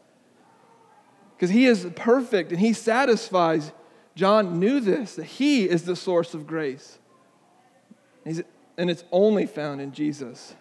because 1.37 1.51
he 1.51 1.67
is 1.67 1.87
perfect 1.95 2.51
and 2.51 2.61
he 2.61 2.73
satisfies. 2.73 3.73
John 4.17 4.59
knew 4.59 4.81
this, 4.81 5.15
that 5.15 5.25
he 5.25 5.69
is 5.69 5.85
the 5.85 5.95
source 5.95 6.35
of 6.35 6.47
grace. 6.47 6.99
And 8.25 8.91
it's 8.91 9.05
only 9.13 9.47
found 9.47 9.81
in 9.81 9.93
Jesus. 9.93 10.55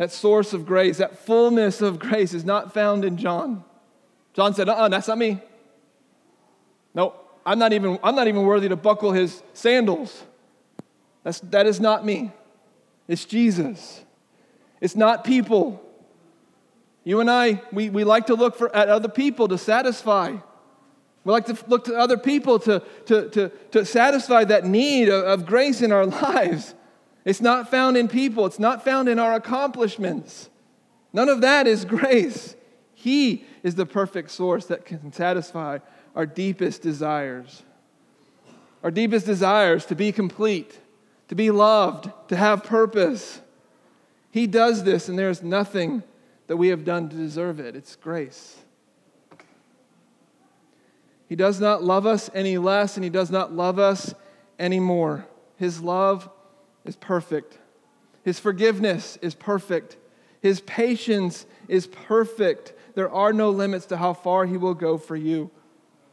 That 0.00 0.10
source 0.10 0.54
of 0.54 0.64
grace, 0.64 0.96
that 0.96 1.18
fullness 1.18 1.82
of 1.82 1.98
grace 1.98 2.32
is 2.32 2.42
not 2.42 2.72
found 2.72 3.04
in 3.04 3.18
John. 3.18 3.62
John 4.32 4.54
said, 4.54 4.66
uh 4.66 4.72
uh-uh, 4.72 4.88
that's 4.88 5.08
not 5.08 5.18
me. 5.18 5.42
No, 6.94 7.12
I'm 7.44 7.58
not 7.58 7.74
even, 7.74 7.98
I'm 8.02 8.16
not 8.16 8.26
even 8.26 8.44
worthy 8.44 8.66
to 8.70 8.76
buckle 8.76 9.12
his 9.12 9.42
sandals. 9.52 10.22
That's, 11.22 11.40
that 11.40 11.66
is 11.66 11.80
not 11.80 12.06
me. 12.06 12.32
It's 13.08 13.26
Jesus. 13.26 14.02
It's 14.80 14.96
not 14.96 15.22
people. 15.22 15.82
You 17.04 17.20
and 17.20 17.30
I, 17.30 17.60
we, 17.70 17.90
we 17.90 18.02
like 18.02 18.28
to 18.28 18.34
look 18.34 18.56
for, 18.56 18.74
at 18.74 18.88
other 18.88 19.10
people 19.10 19.48
to 19.48 19.58
satisfy. 19.58 20.34
We 21.24 21.30
like 21.30 21.44
to 21.44 21.58
look 21.68 21.84
to 21.84 21.94
other 21.94 22.16
people 22.16 22.58
to, 22.60 22.82
to, 23.04 23.28
to, 23.28 23.52
to 23.72 23.84
satisfy 23.84 24.44
that 24.44 24.64
need 24.64 25.10
of, 25.10 25.24
of 25.24 25.44
grace 25.44 25.82
in 25.82 25.92
our 25.92 26.06
lives. 26.06 26.74
It's 27.24 27.40
not 27.40 27.70
found 27.70 27.96
in 27.96 28.08
people, 28.08 28.46
it's 28.46 28.58
not 28.58 28.84
found 28.84 29.08
in 29.08 29.18
our 29.18 29.34
accomplishments. 29.34 30.48
None 31.12 31.28
of 31.28 31.40
that 31.40 31.66
is 31.66 31.84
grace. 31.84 32.56
He 32.94 33.44
is 33.62 33.74
the 33.74 33.86
perfect 33.86 34.30
source 34.30 34.66
that 34.66 34.84
can 34.84 35.12
satisfy 35.12 35.78
our 36.14 36.26
deepest 36.26 36.82
desires. 36.82 37.62
Our 38.82 38.90
deepest 38.90 39.26
desires 39.26 39.84
to 39.86 39.94
be 39.94 40.12
complete, 40.12 40.78
to 41.28 41.34
be 41.34 41.50
loved, 41.50 42.10
to 42.28 42.36
have 42.36 42.64
purpose. 42.64 43.40
He 44.30 44.46
does 44.46 44.84
this, 44.84 45.08
and 45.08 45.18
there 45.18 45.30
is 45.30 45.42
nothing 45.42 46.02
that 46.46 46.56
we 46.56 46.68
have 46.68 46.84
done 46.84 47.08
to 47.08 47.16
deserve 47.16 47.60
it. 47.60 47.76
It's 47.76 47.96
grace. 47.96 48.56
He 51.28 51.36
does 51.36 51.60
not 51.60 51.84
love 51.84 52.06
us 52.06 52.30
any 52.34 52.58
less, 52.58 52.96
and 52.96 53.04
He 53.04 53.10
does 53.10 53.30
not 53.30 53.52
love 53.52 53.78
us 53.78 54.14
any 54.58 54.80
more. 54.80 55.26
His 55.56 55.80
love 55.80 56.28
is 56.84 56.96
perfect, 56.96 57.58
His 58.24 58.38
forgiveness 58.38 59.18
is 59.22 59.34
perfect, 59.34 59.96
His 60.40 60.60
patience 60.60 61.46
is 61.68 61.86
perfect. 61.86 62.72
There 62.94 63.10
are 63.10 63.32
no 63.32 63.50
limits 63.50 63.86
to 63.86 63.96
how 63.96 64.14
far 64.14 64.46
He 64.46 64.56
will 64.56 64.74
go 64.74 64.98
for 64.98 65.16
you. 65.16 65.50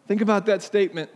Think 0.08 0.22
about 0.22 0.46
that 0.46 0.62
statement. 0.62 1.10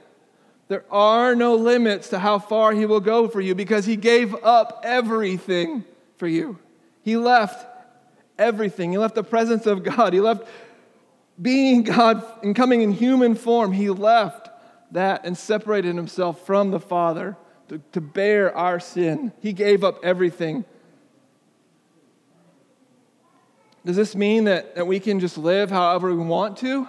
There 0.68 0.86
are 0.90 1.36
no 1.36 1.56
limits 1.56 2.10
to 2.10 2.20
how 2.20 2.40
far 2.40 2.72
He 2.72 2.86
will 2.86 3.00
go 3.00 3.28
for 3.28 3.42
you 3.42 3.56
because 3.56 3.86
He 3.86 3.96
gave 3.96 4.34
up 4.44 4.82
everything 4.84 5.84
for 6.18 6.28
you. 6.28 6.58
He 7.04 7.18
left 7.18 7.66
everything. 8.38 8.92
He 8.92 8.98
left 8.98 9.16
the 9.16 9.24
presence 9.24 9.66
of 9.66 9.84
God. 9.84 10.14
He 10.14 10.20
left 10.20 10.48
being 11.42 11.84
God 11.84 12.24
and 12.44 12.56
coming 12.56 12.82
in 12.82 12.92
human 12.92 13.36
form. 13.36 13.72
He 13.72 13.90
left 13.90 14.50
that 14.92 15.26
and 15.26 15.38
separated 15.38 15.96
himself 15.96 16.46
from 16.46 16.72
the 16.72 16.80
Father 16.80 17.38
to, 17.72 17.80
to 17.94 18.02
bear 18.02 18.54
our 18.54 18.82
sin. 18.82 19.32
He 19.40 19.54
gave 19.54 19.82
up 19.82 20.04
everything. 20.04 20.66
Does 23.86 23.96
this 23.96 24.14
mean 24.14 24.44
that, 24.44 24.76
that 24.76 24.86
we 24.86 25.00
can 25.00 25.22
just 25.22 25.38
live 25.38 25.72
however 25.72 26.14
we 26.14 26.22
want 26.22 26.58
to? 26.58 26.86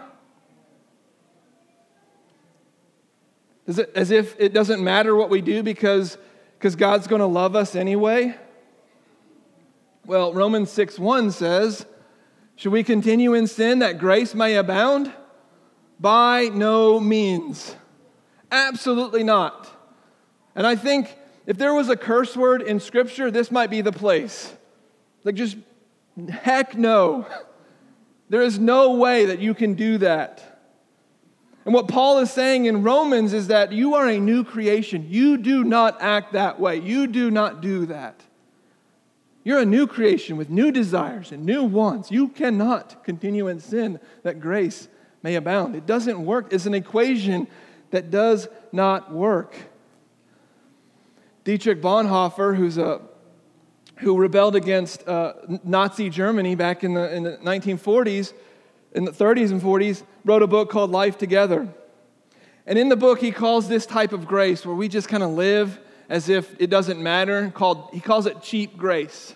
Is 3.68 3.78
it 3.78 3.92
as 3.94 4.10
if 4.10 4.34
it 4.40 4.52
doesn't 4.52 4.82
matter 4.82 5.14
what 5.14 5.30
we 5.30 5.40
do 5.40 5.62
because, 5.62 6.18
because 6.58 6.74
God's 6.74 7.06
going 7.06 7.20
to 7.20 7.26
love 7.26 7.54
us 7.54 7.76
anyway? 7.76 8.36
Well, 10.04 10.34
Romans 10.34 10.68
6 10.72 10.98
1 10.98 11.30
says, 11.30 11.86
Should 12.56 12.72
we 12.72 12.82
continue 12.82 13.34
in 13.34 13.46
sin 13.46 13.78
that 13.78 13.98
grace 13.98 14.34
may 14.34 14.56
abound? 14.56 15.12
By 16.00 16.50
no 16.52 16.98
means. 16.98 17.76
Absolutely 18.50 19.22
not. 19.22 19.71
And 20.54 20.66
I 20.66 20.76
think 20.76 21.16
if 21.46 21.58
there 21.58 21.74
was 21.74 21.88
a 21.88 21.96
curse 21.96 22.36
word 22.36 22.62
in 22.62 22.80
Scripture, 22.80 23.30
this 23.30 23.50
might 23.50 23.70
be 23.70 23.80
the 23.80 23.92
place. 23.92 24.52
Like, 25.24 25.34
just 25.34 25.56
heck 26.28 26.76
no. 26.76 27.26
There 28.28 28.40
is 28.40 28.58
no 28.58 28.94
way 28.94 29.26
that 29.26 29.40
you 29.40 29.52
can 29.52 29.74
do 29.74 29.98
that. 29.98 30.52
And 31.66 31.74
what 31.74 31.86
Paul 31.86 32.20
is 32.20 32.30
saying 32.30 32.64
in 32.64 32.82
Romans 32.82 33.34
is 33.34 33.48
that 33.48 33.72
you 33.72 33.94
are 33.94 34.08
a 34.08 34.18
new 34.18 34.42
creation. 34.42 35.06
You 35.10 35.36
do 35.36 35.62
not 35.62 36.00
act 36.00 36.32
that 36.32 36.58
way. 36.58 36.80
You 36.80 37.06
do 37.06 37.30
not 37.30 37.60
do 37.60 37.84
that. 37.86 38.22
You're 39.44 39.58
a 39.58 39.66
new 39.66 39.86
creation 39.86 40.38
with 40.38 40.48
new 40.50 40.72
desires 40.72 41.30
and 41.30 41.44
new 41.44 41.64
wants. 41.64 42.10
You 42.10 42.28
cannot 42.28 43.04
continue 43.04 43.48
in 43.48 43.60
sin 43.60 44.00
that 44.22 44.40
grace 44.40 44.88
may 45.22 45.34
abound. 45.34 45.76
It 45.76 45.84
doesn't 45.84 46.24
work. 46.24 46.52
It's 46.52 46.66
an 46.66 46.74
equation 46.74 47.48
that 47.90 48.10
does 48.10 48.48
not 48.72 49.12
work. 49.12 49.54
Dietrich 51.44 51.80
Bonhoeffer, 51.80 52.56
who's 52.56 52.78
a 52.78 53.00
who 54.02 54.16
rebelled 54.16 54.56
against 54.56 55.06
uh, 55.06 55.34
Nazi 55.64 56.10
Germany 56.10 56.54
back 56.54 56.82
in 56.82 56.94
the, 56.94 57.14
in 57.14 57.22
the 57.22 57.36
1940s, 57.38 58.32
in 58.92 59.04
the 59.04 59.12
30s 59.12 59.50
and 59.50 59.62
40s, 59.62 60.02
wrote 60.24 60.42
a 60.42 60.46
book 60.46 60.70
called 60.70 60.90
Life 60.90 61.18
Together. 61.18 61.68
And 62.66 62.78
in 62.78 62.88
the 62.88 62.96
book, 62.96 63.20
he 63.20 63.30
calls 63.30 63.68
this 63.68 63.86
type 63.86 64.12
of 64.12 64.26
grace 64.26 64.66
where 64.66 64.74
we 64.74 64.88
just 64.88 65.08
kind 65.08 65.22
of 65.22 65.30
live 65.30 65.78
as 66.08 66.28
if 66.28 66.60
it 66.60 66.68
doesn't 66.68 67.00
matter, 67.00 67.50
called, 67.54 67.90
he 67.92 68.00
calls 68.00 68.26
it 68.26 68.42
cheap 68.42 68.76
grace. 68.76 69.34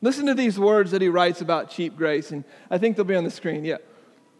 Listen 0.00 0.26
to 0.26 0.34
these 0.34 0.58
words 0.58 0.90
that 0.92 1.02
he 1.02 1.08
writes 1.08 1.40
about 1.40 1.70
cheap 1.70 1.96
grace, 1.96 2.30
and 2.30 2.44
I 2.70 2.78
think 2.78 2.96
they'll 2.96 3.04
be 3.04 3.16
on 3.16 3.24
the 3.24 3.30
screen. 3.30 3.64
Yeah. 3.64 3.78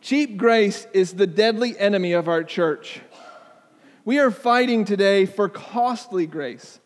Cheap 0.00 0.36
grace 0.36 0.86
is 0.92 1.14
the 1.14 1.26
deadly 1.26 1.78
enemy 1.78 2.12
of 2.12 2.28
our 2.28 2.44
church. 2.44 3.00
We 4.06 4.18
are 4.18 4.30
fighting 4.30 4.84
today 4.84 5.24
for 5.24 5.48
costly 5.48 6.26
grace. 6.26 6.78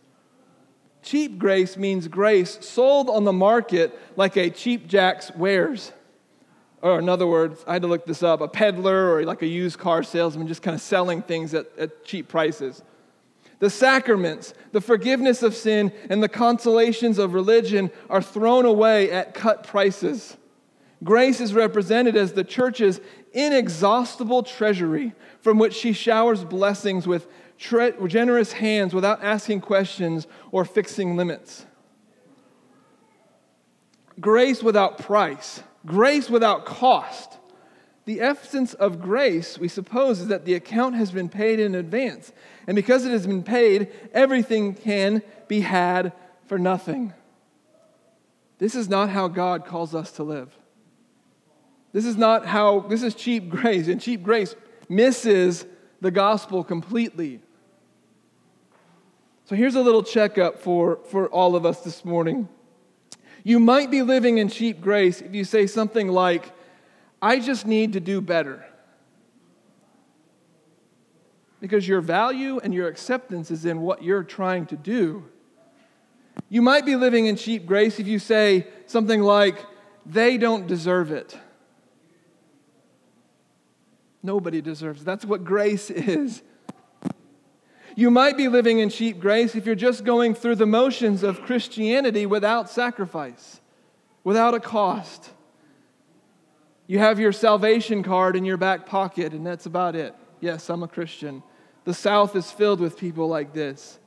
Cheap 1.03 1.39
grace 1.39 1.77
means 1.77 2.07
grace 2.07 2.65
sold 2.65 3.11
on 3.11 3.25
the 3.25 3.33
market 3.33 3.99
like 4.15 4.37
a 4.37 4.51
cheap 4.51 4.87
jack's 4.87 5.35
wares. 5.35 5.93
Or, 6.81 7.01
in 7.01 7.09
other 7.09 7.27
words, 7.27 7.65
I 7.67 7.73
had 7.73 7.83
to 7.83 7.89
look 7.89 8.07
this 8.07 8.23
up 8.23 8.41
a 8.41 8.47
peddler 8.47 9.13
or 9.13 9.25
like 9.25 9.43
a 9.43 9.49
used 9.49 9.81
car 9.81 10.05
salesman 10.05 10.47
just 10.47 10.63
kind 10.63 10.77
of 10.77 10.81
selling 10.81 11.23
things 11.23 11.55
at, 11.55 11.67
at 11.77 12.05
cheap 12.05 12.29
prices. 12.29 12.85
The 13.59 13.71
sacraments, 13.71 14.55
the 14.71 14.81
forgiveness 14.81 15.43
of 15.43 15.57
sin, 15.57 15.93
and 16.09 16.23
the 16.23 16.29
consolations 16.29 17.19
of 17.19 17.35
religion 17.35 17.91
are 18.09 18.23
thrown 18.23 18.65
away 18.65 19.11
at 19.11 19.35
cut 19.35 19.65
prices. 19.65 20.37
Grace 21.03 21.41
is 21.41 21.53
represented 21.53 22.17
as 22.17 22.33
the 22.33 22.45
church's 22.45 23.01
inexhaustible 23.33 24.43
treasury 24.43 25.13
from 25.41 25.59
which 25.59 25.75
she 25.75 25.93
showers 25.93 26.45
blessings 26.45 27.07
with 27.07 27.27
tre- 27.59 27.93
generous 28.07 28.53
hands 28.53 28.95
without 28.95 29.23
asking 29.23 29.61
questions 29.61 30.27
or 30.51 30.65
fixing 30.65 31.17
limits. 31.17 31.67
Grace 34.21 34.63
without 34.63 34.99
price, 34.99 35.63
grace 35.87 36.29
without 36.29 36.65
cost 36.65 37.39
the 38.09 38.23
essence 38.23 38.73
of 38.73 39.03
grace, 39.03 39.59
we 39.59 39.69
suppose, 39.69 40.21
is 40.21 40.29
that 40.29 40.47
the 40.47 40.55
account 40.55 40.95
has 40.95 41.11
been 41.11 41.29
paid 41.29 41.61
in 41.61 41.75
advance. 41.75 42.33
And 42.67 42.75
because 42.75 43.05
it 43.05 43.11
has 43.11 43.27
been 43.27 43.43
paid, 43.43 43.93
everything 44.15 44.73
can 44.73 45.21
be 45.47 45.61
had 45.61 46.15
for 46.47 46.59
nothing. 46.59 47.13
This 48.57 48.75
is 48.75 48.89
not 48.89 49.11
how 49.11 49.29
God 49.29 49.67
calls 49.67 49.95
us 49.95 50.11
to 50.13 50.23
live. 50.23 50.57
This 51.93 52.05
is 52.05 52.17
not 52.17 52.47
how, 52.47 52.81
this 52.81 53.03
is 53.03 53.15
cheap 53.15 53.49
grace. 53.51 53.89
And 53.89 54.01
cheap 54.01 54.23
grace 54.23 54.55
misses 54.89 55.67
the 56.01 56.11
gospel 56.11 56.63
completely. 56.65 57.41
So 59.45 59.57
here's 59.57 59.75
a 59.75 59.81
little 59.81 60.03
checkup 60.03 60.59
for, 60.59 60.99
for 61.09 61.29
all 61.29 61.57
of 61.57 61.65
us 61.65 61.81
this 61.81 62.05
morning. 62.05 62.49
You 63.45 63.59
might 63.59 63.91
be 63.91 64.03
living 64.03 64.39
in 64.39 64.49
cheap 64.49 64.81
grace 64.81 65.23
if 65.23 65.35
you 65.35 65.45
say 65.45 65.67
something 65.67 66.09
like, 66.09 66.53
I 67.23 67.41
just 67.41 67.67
need 67.67 67.95
to 67.95 68.01
do 68.01 68.21
better. 68.21 68.65
Because 71.61 71.89
your 71.89 72.01
value 72.01 72.61
and 72.63 72.75
your 72.75 72.89
acceptance 72.89 73.51
is 73.51 73.65
in 73.65 73.81
what 73.81 74.03
you're 74.03 74.23
trying 74.23 74.67
to 74.67 74.77
do. 74.77 75.25
You 76.49 76.63
might 76.63 76.87
be 76.87 76.95
living 76.95 77.27
in 77.27 77.37
cheap 77.37 77.67
grace 77.67 77.99
if 77.99 78.07
you 78.07 78.19
say 78.19 78.67
something 78.87 79.23
like, 79.23 79.65
they 80.07 80.39
don't 80.39 80.67
deserve 80.67 81.11
it. 81.11 81.37
Nobody 84.23 84.61
deserves. 84.61 85.05
That's 85.05 85.25
what 85.25 85.45
grace 85.45 85.91
is. 85.91 86.43
You 87.97 88.11
might 88.11 88.37
be 88.37 88.47
living 88.47 88.79
in 88.79 88.91
cheap 88.91 89.19
grace 89.19 89.57
if 89.57 89.67
you're 89.67 89.75
just 89.75 90.05
going 90.05 90.35
through 90.35 90.57
the 90.57 90.67
motions 90.67 91.23
of 91.23 91.43
Christianity 91.43 92.27
without 92.27 92.71
sacrifice, 92.71 93.61
without 94.23 94.55
a 94.55 94.61
cost. 94.61 95.31
You 96.87 97.01
have 97.01 97.19
your 97.19 97.33
salvation 97.33 98.03
card 98.03 98.37
in 98.37 98.45
your 98.45 98.57
back 98.57 98.87
pocket, 98.87 99.33
and 99.33 99.45
that's 99.45 99.67
about 99.67 99.97
it. 99.97 100.15
Yes, 100.41 100.71
I'm 100.71 100.83
a 100.83 100.89
Christian. 100.89 101.43
The 101.85 101.95
South 101.95 102.37
is 102.37 102.51
filled 102.51 102.81
with 102.81 102.97
people 102.97 103.29
like 103.29 103.53
this. 103.53 103.99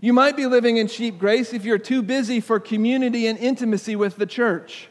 You 0.00 0.12
might 0.12 0.36
be 0.36 0.46
living 0.46 0.76
in 0.76 0.86
cheap 0.86 1.18
grace 1.18 1.52
if 1.52 1.64
you're 1.64 1.78
too 1.78 2.02
busy 2.02 2.40
for 2.40 2.60
community 2.60 3.26
and 3.26 3.38
intimacy 3.38 3.96
with 3.96 4.16
the 4.16 4.26
church. 4.26 4.88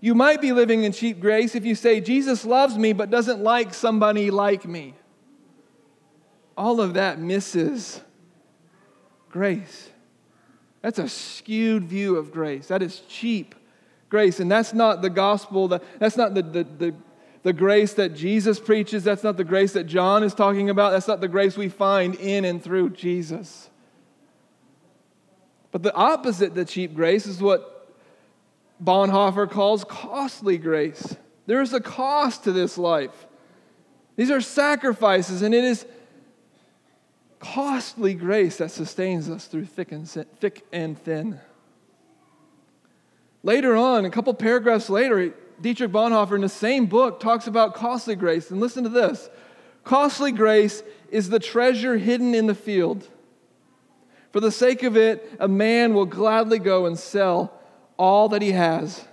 You 0.00 0.14
might 0.14 0.40
be 0.40 0.52
living 0.52 0.84
in 0.84 0.92
cheap 0.92 1.20
grace 1.20 1.54
if 1.54 1.64
you 1.64 1.74
say, 1.74 2.00
Jesus 2.00 2.44
loves 2.44 2.78
me 2.78 2.92
but 2.92 3.10
doesn't 3.10 3.42
like 3.42 3.74
somebody 3.74 4.30
like 4.30 4.66
me. 4.66 4.94
All 6.56 6.80
of 6.80 6.94
that 6.94 7.18
misses 7.18 8.00
grace. 9.30 9.90
That's 10.80 10.98
a 10.98 11.08
skewed 11.08 11.84
view 11.84 12.16
of 12.16 12.32
grace. 12.32 12.68
That 12.68 12.82
is 12.82 13.00
cheap 13.08 13.54
grace. 14.08 14.40
And 14.40 14.50
that's 14.50 14.72
not 14.72 15.02
the 15.02 15.10
gospel, 15.10 15.68
that's 15.98 16.16
not 16.16 16.34
the, 16.34 16.42
the, 16.42 16.64
the, 16.64 16.94
the 17.42 17.52
grace 17.52 17.94
that 17.94 18.14
Jesus 18.14 18.58
preaches. 18.58 19.04
That's 19.04 19.22
not 19.22 19.36
the 19.36 19.44
grace 19.44 19.74
that 19.74 19.84
John 19.84 20.22
is 20.22 20.34
talking 20.34 20.70
about. 20.70 20.92
That's 20.92 21.08
not 21.08 21.20
the 21.20 21.28
grace 21.28 21.56
we 21.56 21.68
find 21.68 22.14
in 22.14 22.44
and 22.44 22.62
through 22.62 22.90
Jesus. 22.90 23.68
But 25.70 25.82
the 25.82 25.94
opposite 25.94 26.54
the 26.54 26.64
cheap 26.64 26.94
grace 26.94 27.26
is 27.26 27.40
what 27.40 27.79
Bonhoeffer 28.82 29.50
calls 29.50 29.84
costly 29.84 30.58
grace. 30.58 31.16
There 31.46 31.60
is 31.60 31.72
a 31.72 31.80
cost 31.80 32.44
to 32.44 32.52
this 32.52 32.78
life. 32.78 33.26
These 34.16 34.30
are 34.30 34.40
sacrifices, 34.40 35.42
and 35.42 35.54
it 35.54 35.64
is 35.64 35.86
costly 37.38 38.14
grace 38.14 38.58
that 38.58 38.70
sustains 38.70 39.28
us 39.28 39.46
through 39.46 39.66
thick 39.66 39.92
and, 39.92 40.08
thick 40.08 40.64
and 40.72 40.98
thin. 40.98 41.40
Later 43.42 43.76
on, 43.76 44.04
a 44.04 44.10
couple 44.10 44.32
paragraphs 44.34 44.90
later, 44.90 45.34
Dietrich 45.60 45.90
Bonhoeffer, 45.90 46.34
in 46.34 46.42
the 46.42 46.48
same 46.48 46.86
book, 46.86 47.20
talks 47.20 47.46
about 47.46 47.74
costly 47.74 48.14
grace. 48.14 48.50
And 48.50 48.60
listen 48.60 48.84
to 48.84 48.90
this 48.90 49.28
costly 49.84 50.32
grace 50.32 50.82
is 51.10 51.30
the 51.30 51.38
treasure 51.38 51.96
hidden 51.96 52.34
in 52.34 52.46
the 52.46 52.54
field. 52.54 53.08
For 54.30 54.40
the 54.40 54.52
sake 54.52 54.82
of 54.82 54.96
it, 54.96 55.28
a 55.40 55.48
man 55.48 55.94
will 55.94 56.06
gladly 56.06 56.58
go 56.58 56.86
and 56.86 56.98
sell 56.98 57.59
all 58.00 58.30
that 58.30 58.40
he 58.40 58.52
has. 58.52 59.04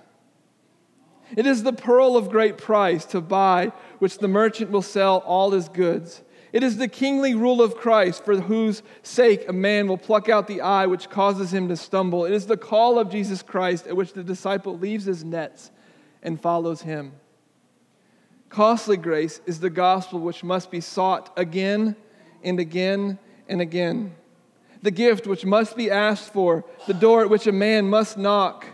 It 1.35 1.45
is 1.45 1.63
the 1.63 1.73
pearl 1.73 2.15
of 2.15 2.29
great 2.29 2.57
price 2.57 3.03
to 3.07 3.19
buy, 3.19 3.73
which 3.99 4.19
the 4.19 4.29
merchant 4.29 4.71
will 4.71 4.81
sell 4.81 5.17
all 5.17 5.51
his 5.51 5.67
goods. 5.67 6.21
It 6.53 6.63
is 6.63 6.77
the 6.77 6.87
kingly 6.87 7.35
rule 7.35 7.61
of 7.61 7.75
Christ, 7.75 8.23
for 8.23 8.39
whose 8.39 8.81
sake 9.03 9.43
a 9.49 9.53
man 9.53 9.89
will 9.89 9.97
pluck 9.97 10.29
out 10.29 10.47
the 10.47 10.61
eye 10.61 10.85
which 10.85 11.09
causes 11.09 11.53
him 11.53 11.67
to 11.67 11.75
stumble. 11.75 12.23
It 12.23 12.31
is 12.31 12.45
the 12.45 12.55
call 12.55 12.97
of 12.97 13.11
Jesus 13.11 13.41
Christ 13.43 13.87
at 13.87 13.97
which 13.97 14.13
the 14.13 14.23
disciple 14.23 14.77
leaves 14.77 15.03
his 15.03 15.25
nets 15.25 15.69
and 16.23 16.41
follows 16.41 16.81
him. 16.81 17.11
Costly 18.47 18.95
grace 18.95 19.41
is 19.45 19.59
the 19.59 19.69
gospel 19.69 20.21
which 20.21 20.45
must 20.45 20.71
be 20.71 20.79
sought 20.79 21.33
again 21.35 21.97
and 22.41 22.57
again 22.57 23.19
and 23.49 23.59
again. 23.59 24.15
The 24.81 24.91
gift 24.91 25.27
which 25.27 25.43
must 25.43 25.75
be 25.75 25.91
asked 25.91 26.31
for, 26.31 26.63
the 26.87 26.93
door 26.93 27.21
at 27.21 27.29
which 27.29 27.47
a 27.47 27.51
man 27.51 27.89
must 27.89 28.17
knock. 28.17 28.65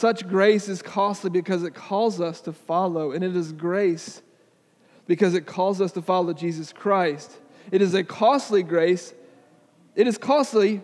Such 0.00 0.26
grace 0.26 0.66
is 0.70 0.80
costly 0.80 1.28
because 1.28 1.62
it 1.62 1.74
calls 1.74 2.22
us 2.22 2.40
to 2.40 2.54
follow, 2.54 3.12
and 3.12 3.22
it 3.22 3.36
is 3.36 3.52
grace 3.52 4.22
because 5.06 5.34
it 5.34 5.44
calls 5.44 5.78
us 5.78 5.92
to 5.92 6.00
follow 6.00 6.32
Jesus 6.32 6.72
Christ. 6.72 7.30
It 7.70 7.82
is 7.82 7.92
a 7.92 8.02
costly 8.02 8.62
grace. 8.62 9.12
It 9.94 10.06
is 10.06 10.16
costly. 10.16 10.80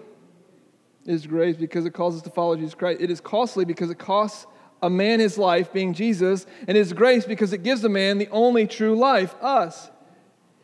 It 1.07 1.15
is 1.15 1.27
grace 1.27 1.57
because 1.57 1.87
it 1.87 1.95
calls 1.95 2.17
us 2.17 2.21
to 2.25 2.31
follow 2.31 2.57
Jesus 2.57 2.75
Christ. 2.75 3.01
It 3.01 3.11
is 3.11 3.23
costly 3.23 3.65
because 3.65 3.89
it 3.89 3.99
costs 3.99 4.47
a 4.83 4.91
man 4.91 5.21
his 5.21 5.39
life, 5.39 5.73
being 5.73 5.95
Jesus, 5.95 6.45
and 6.69 6.77
it 6.77 6.81
is 6.83 6.93
grace 6.93 7.25
because 7.25 7.55
it 7.55 7.63
gives 7.63 7.83
a 7.85 7.89
man 7.89 8.19
the 8.19 8.29
only 8.29 8.67
true 8.67 8.99
life, 8.99 9.35
us. 9.41 9.91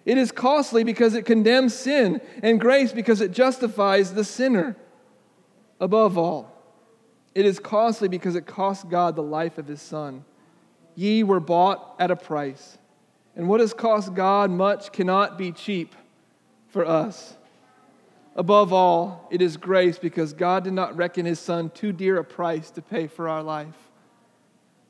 It 0.04 0.18
is 0.18 0.30
costly 0.30 0.84
because 0.84 1.14
it 1.14 1.24
condemns 1.24 1.72
sin, 1.72 2.20
and 2.42 2.60
grace 2.60 2.92
because 2.92 3.22
it 3.22 3.32
justifies 3.32 4.12
the 4.12 4.24
sinner. 4.24 4.76
Above 5.80 6.18
all, 6.18 6.51
it 7.34 7.46
is 7.46 7.58
costly 7.58 8.08
because 8.08 8.36
it 8.36 8.46
cost 8.46 8.88
God 8.88 9.16
the 9.16 9.22
life 9.22 9.58
of 9.58 9.66
his 9.66 9.80
Son. 9.80 10.24
Ye 10.94 11.22
were 11.22 11.40
bought 11.40 11.94
at 11.98 12.10
a 12.10 12.16
price. 12.16 12.78
And 13.34 13.48
what 13.48 13.60
has 13.60 13.72
cost 13.72 14.14
God 14.14 14.50
much 14.50 14.92
cannot 14.92 15.38
be 15.38 15.52
cheap 15.52 15.94
for 16.68 16.86
us. 16.86 17.36
Above 18.34 18.72
all, 18.72 19.28
it 19.30 19.42
is 19.42 19.56
grace 19.56 19.98
because 19.98 20.32
God 20.32 20.64
did 20.64 20.72
not 20.72 20.96
reckon 20.96 21.26
his 21.26 21.38
Son 21.38 21.70
too 21.70 21.92
dear 21.92 22.18
a 22.18 22.24
price 22.24 22.70
to 22.72 22.82
pay 22.82 23.06
for 23.06 23.28
our 23.28 23.42
life, 23.42 23.76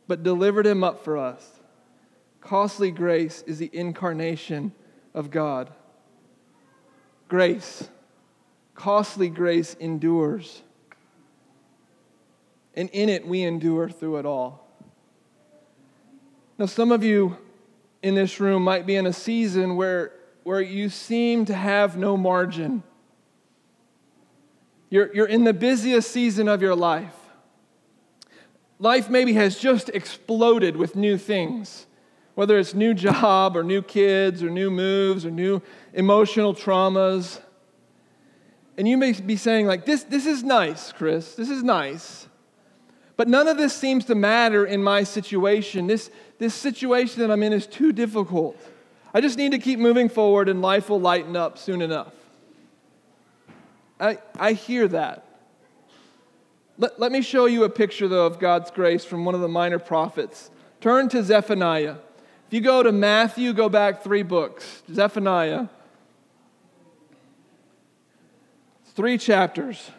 but 0.07 0.23
delivered 0.23 0.67
him 0.67 0.85
up 0.85 1.05
for 1.05 1.19
us. 1.19 1.61
Costly 2.41 2.91
grace 2.91 3.43
is 3.47 3.59
the 3.59 3.71
incarnation 3.73 4.73
of 5.15 5.31
God. 5.31 5.71
Grace, 7.29 7.89
costly 8.75 9.29
grace 9.29 9.75
endures. 9.75 10.63
And 12.75 12.89
in 12.91 13.09
it, 13.09 13.27
we 13.27 13.43
endure 13.43 13.89
through 13.89 14.17
it 14.17 14.27
all. 14.27 14.67
Now, 16.59 16.67
some 16.67 16.93
of 16.93 17.03
you 17.03 17.37
in 18.03 18.15
this 18.15 18.41
room 18.41 18.63
might 18.63 18.87
be 18.87 18.97
in 18.97 19.07
a 19.07 19.13
season 19.13 19.77
where, 19.77 20.13
where 20.43 20.61
you 20.61 20.89
seem 20.89 21.45
to 21.47 21.55
have 21.55 21.97
no 21.97 22.17
margin. 22.17 22.83
You're, 24.91 25.15
you're 25.15 25.27
in 25.27 25.45
the 25.45 25.53
busiest 25.53 26.11
season 26.11 26.49
of 26.49 26.61
your 26.61 26.75
life. 26.75 27.15
Life 28.79 29.09
maybe 29.09 29.35
has 29.35 29.59
just 29.59 29.89
exploded 29.91 30.77
with 30.77 30.97
new 30.97 31.17
things, 31.17 31.87
whether 32.35 32.59
it's 32.59 32.75
new 32.75 32.95
job 32.95 33.57
or 33.57 33.63
new 33.63 33.81
kids 33.81 34.43
or 34.43 34.51
new 34.51 34.71
moves 34.71 35.25
or 35.25 35.31
new 35.31 35.63
emotional 35.93 36.55
traumas. 36.55 37.41
And 38.77 38.89
you 38.89 38.97
may 38.97 39.13
be 39.13 39.37
saying, 39.37 39.67
like, 39.67 39.85
this, 39.85 40.03
this 40.05 40.27
is 40.27 40.43
nice, 40.43 40.93
Chris. 40.93 41.35
This 41.35 41.49
is 41.49 41.63
nice. 41.63 42.27
But 43.23 43.29
none 43.29 43.47
of 43.47 43.57
this 43.57 43.73
seems 43.73 44.07
to 44.07 44.17
matter 44.17 44.67
in 44.67 44.83
my 44.83 45.05
situation. 45.05 45.87
This, 45.87 46.11
this 46.41 46.55
situation 46.55 47.21
that 47.21 47.31
I'm 47.31 47.45
in 47.45 47.53
is 47.53 47.69
too 47.69 47.93
difficult. 47.93 48.61
I 49.15 49.21
just 49.21 49.39
need 49.39 49.53
to 49.53 49.61
keep 49.61 49.79
moving 49.79 50.09
forward 50.09 50.49
and 50.49 50.61
life 50.61 50.91
will 50.91 50.99
lighten 50.99 51.37
up 51.37 51.57
soon 51.57 51.83
enough. 51.83 52.13
I, 54.01 54.19
I 54.37 54.55
hear 54.55 54.89
that. 54.89 55.25
Let, 56.79 56.99
let 56.99 57.13
me 57.13 57.23
show 57.23 57.47
you 57.47 57.63
a 57.63 57.71
picture, 57.71 58.09
though, 58.09 58.27
of 58.27 58.41
God's 58.41 58.73
grace 58.73 59.05
from 59.05 59.25
one 59.25 59.37
of 59.37 59.41
the 59.41 59.47
minor 59.47 59.79
prophets. 59.79 60.51
Turn 60.81 61.09
to 61.11 61.23
Zephaniah. 61.23 61.99
If 62.49 62.53
you 62.53 62.61
go 62.61 62.83
to 62.83 62.91
Matthew, 62.91 63.53
go 63.53 63.69
back 63.69 64.03
three 64.03 64.25
books. 64.25 64.83
Zephaniah. 64.93 65.69
Three 68.97 69.17
chapters. 69.17 69.93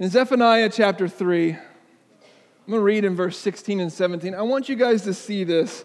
In 0.00 0.08
Zephaniah 0.08 0.70
chapter 0.70 1.06
3, 1.08 1.50
I'm 1.52 1.58
going 2.66 2.78
to 2.78 2.80
read 2.80 3.04
in 3.04 3.14
verse 3.14 3.36
16 3.36 3.80
and 3.80 3.92
17. 3.92 4.34
I 4.34 4.40
want 4.40 4.70
you 4.70 4.74
guys 4.74 5.02
to 5.02 5.12
see 5.12 5.44
this. 5.44 5.84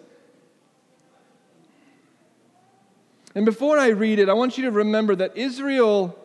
And 3.36 3.46
before 3.46 3.78
I 3.78 3.90
read 3.90 4.20
it, 4.20 4.30
I 4.30 4.34
want 4.34 4.58
you 4.58 4.64
to 4.64 4.72
remember 4.72 5.18
that 5.18 5.36
Israel 5.36 6.18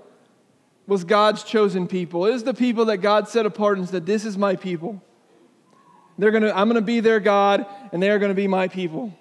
was 0.86 1.02
God's 1.02 1.42
chosen 1.42 1.88
people. 1.88 2.26
It 2.26 2.34
is 2.34 2.44
the 2.44 2.54
people 2.54 2.84
that 2.84 2.98
God 2.98 3.26
set 3.26 3.44
apart 3.44 3.78
and 3.78 3.88
said, 3.88 4.06
This 4.06 4.24
is 4.24 4.38
my 4.38 4.54
people. 4.54 5.02
They're 6.16 6.30
gonna, 6.30 6.52
I'm 6.52 6.68
going 6.68 6.80
to 6.80 6.86
be 6.86 7.00
their 7.00 7.18
God, 7.18 7.66
and 7.90 8.00
they 8.00 8.10
are 8.10 8.20
going 8.20 8.30
to 8.30 8.36
be 8.36 8.46
my 8.46 8.68
people. 8.68 9.12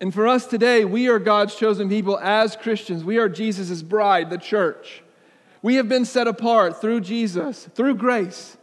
And 0.00 0.12
for 0.12 0.26
us 0.26 0.46
today, 0.46 0.84
we 0.84 1.08
are 1.08 1.20
God's 1.20 1.54
chosen 1.54 1.88
people 1.88 2.18
as 2.18 2.56
Christians. 2.56 3.04
We 3.04 3.18
are 3.18 3.28
Jesus' 3.28 3.82
bride, 3.82 4.30
the 4.30 4.38
church. 4.38 5.04
We 5.62 5.76
have 5.76 5.88
been 5.88 6.04
set 6.04 6.26
apart 6.26 6.80
through 6.80 7.00
Jesus, 7.02 7.68
through 7.74 7.94
grace. 7.94 8.56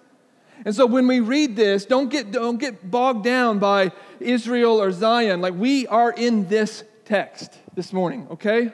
And 0.66 0.76
so 0.76 0.86
when 0.86 1.08
we 1.08 1.22
read 1.22 1.56
this, 1.56 1.86
don't 1.86 2.10
get, 2.10 2.32
don't 2.32 2.58
get 2.58 2.92
bogged 2.92 3.24
down 3.24 3.60
by 3.60 3.94
Israel 4.20 4.82
or 4.82 4.92
Zion. 4.92 5.40
Like 5.40 5.54
we 5.54 5.88
are 5.88 6.12
in 6.12 6.48
this 6.50 6.84
text 7.06 7.58
this 7.74 7.94
morning, 7.94 8.28
okay? 8.32 8.74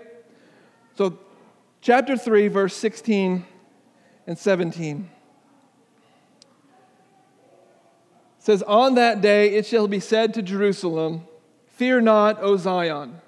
So, 0.98 1.20
chapter 1.82 2.18
3, 2.18 2.48
verse 2.48 2.76
16 2.76 3.46
and 4.26 4.38
17 4.38 5.10
says, 8.40 8.64
On 8.64 8.96
that 8.96 9.22
day 9.22 9.54
it 9.54 9.66
shall 9.66 9.88
be 9.88 10.00
said 10.00 10.34
to 10.34 10.42
Jerusalem, 10.42 11.28
Fear 11.68 12.02
not, 12.02 12.42
O 12.42 12.58
Zion. 12.58 13.22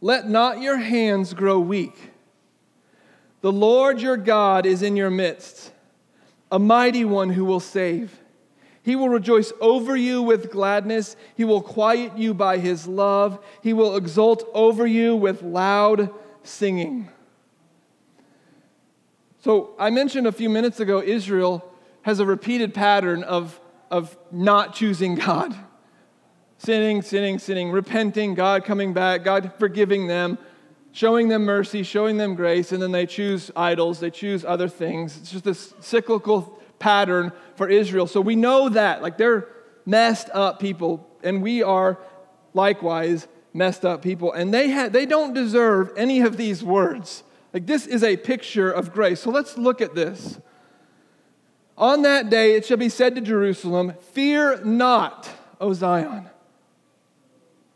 Let 0.00 0.28
not 0.28 0.60
your 0.60 0.76
hands 0.76 1.32
grow 1.32 1.58
weak. 1.58 2.12
The 3.46 3.52
Lord 3.52 4.00
your 4.00 4.16
God 4.16 4.66
is 4.66 4.82
in 4.82 4.96
your 4.96 5.08
midst, 5.08 5.70
a 6.50 6.58
mighty 6.58 7.04
one 7.04 7.30
who 7.30 7.44
will 7.44 7.60
save. 7.60 8.18
He 8.82 8.96
will 8.96 9.08
rejoice 9.08 9.52
over 9.60 9.96
you 9.96 10.20
with 10.20 10.50
gladness. 10.50 11.14
He 11.36 11.44
will 11.44 11.62
quiet 11.62 12.18
you 12.18 12.34
by 12.34 12.58
his 12.58 12.88
love. 12.88 13.38
He 13.62 13.72
will 13.72 13.94
exult 13.94 14.42
over 14.52 14.84
you 14.84 15.14
with 15.14 15.42
loud 15.42 16.10
singing. 16.42 17.08
So, 19.38 19.76
I 19.78 19.90
mentioned 19.90 20.26
a 20.26 20.32
few 20.32 20.50
minutes 20.50 20.80
ago, 20.80 21.00
Israel 21.00 21.72
has 22.02 22.18
a 22.18 22.26
repeated 22.26 22.74
pattern 22.74 23.22
of, 23.22 23.60
of 23.92 24.18
not 24.32 24.74
choosing 24.74 25.14
God. 25.14 25.54
Sinning, 26.58 27.00
sinning, 27.00 27.38
sinning, 27.38 27.70
repenting, 27.70 28.34
God 28.34 28.64
coming 28.64 28.92
back, 28.92 29.22
God 29.22 29.52
forgiving 29.56 30.08
them, 30.08 30.36
showing 30.96 31.28
them 31.28 31.44
mercy, 31.44 31.82
showing 31.82 32.16
them 32.16 32.34
grace, 32.34 32.72
and 32.72 32.80
then 32.82 32.90
they 32.90 33.04
choose 33.04 33.50
idols, 33.54 34.00
they 34.00 34.10
choose 34.10 34.46
other 34.46 34.66
things. 34.66 35.18
It's 35.18 35.30
just 35.30 35.44
this 35.44 35.74
cyclical 35.78 36.58
pattern 36.78 37.32
for 37.54 37.68
Israel. 37.68 38.06
So 38.06 38.22
we 38.22 38.34
know 38.34 38.70
that. 38.70 39.02
Like 39.02 39.18
they're 39.18 39.46
messed 39.84 40.30
up 40.32 40.58
people, 40.58 41.06
and 41.22 41.42
we 41.42 41.62
are 41.62 41.98
likewise 42.54 43.28
messed 43.52 43.84
up 43.84 44.00
people. 44.00 44.32
And 44.32 44.54
they, 44.54 44.70
ha- 44.70 44.88
they 44.88 45.04
don't 45.04 45.34
deserve 45.34 45.92
any 45.98 46.22
of 46.22 46.38
these 46.38 46.64
words. 46.64 47.24
Like 47.52 47.66
this 47.66 47.86
is 47.86 48.02
a 48.02 48.16
picture 48.16 48.70
of 48.70 48.94
grace. 48.94 49.20
So 49.20 49.30
let's 49.30 49.58
look 49.58 49.82
at 49.82 49.94
this. 49.94 50.40
On 51.76 52.00
that 52.02 52.30
day 52.30 52.54
it 52.54 52.64
shall 52.64 52.78
be 52.78 52.88
said 52.88 53.14
to 53.16 53.20
Jerusalem, 53.20 53.92
Fear 54.12 54.64
not, 54.64 55.28
O 55.60 55.74
Zion. 55.74 56.30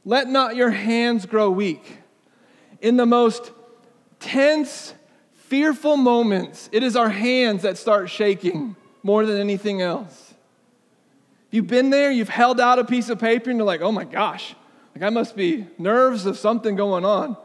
Let 0.06 0.26
not 0.26 0.56
your 0.56 0.70
hands 0.70 1.26
grow 1.26 1.50
weak 1.50 2.00
in 2.81 2.97
the 2.97 3.07
most 3.07 3.53
tense, 4.19 4.95
fearful 5.35 5.97
moments, 5.97 6.69
it 6.73 6.83
is 6.83 6.97
our 6.97 7.09
hands 7.09 7.62
that 7.62 7.79
start 7.79 8.11
shaking 8.11 8.77
more 9.03 9.27
than 9.27 9.38
anything 9.38 9.81
else. 9.81 10.35
You've 11.51 11.66
been 11.66 11.90
there, 11.90 12.11
you've 12.11 12.29
held 12.29 12.61
out 12.61 12.79
a 12.79 12.85
piece 12.85 13.09
of 13.09 13.19
paper, 13.19 13.51
and 13.51 13.59
you're 13.59 13.66
like, 13.66 13.81
oh 13.81 13.93
my 13.93 14.05
gosh, 14.05 14.55
like 14.95 15.03
I 15.03 15.11
must 15.11 15.35
be 15.35 15.66
nerves 15.79 16.27
of 16.27 16.38
something 16.38 16.77
going 16.77 17.05
on. 17.05 17.37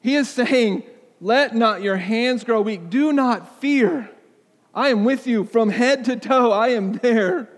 He 0.00 0.14
is 0.14 0.28
saying, 0.28 0.82
let 1.20 1.54
not 1.54 1.82
your 1.82 1.96
hands 1.96 2.44
grow 2.44 2.60
weak. 2.60 2.90
Do 2.90 3.12
not 3.12 3.60
fear. 3.60 4.10
I 4.74 4.88
am 4.90 5.04
with 5.04 5.26
you 5.26 5.44
from 5.44 5.70
head 5.70 6.04
to 6.04 6.16
toe. 6.16 6.52
I 6.52 6.68
am 6.68 6.94
there. 6.94 7.48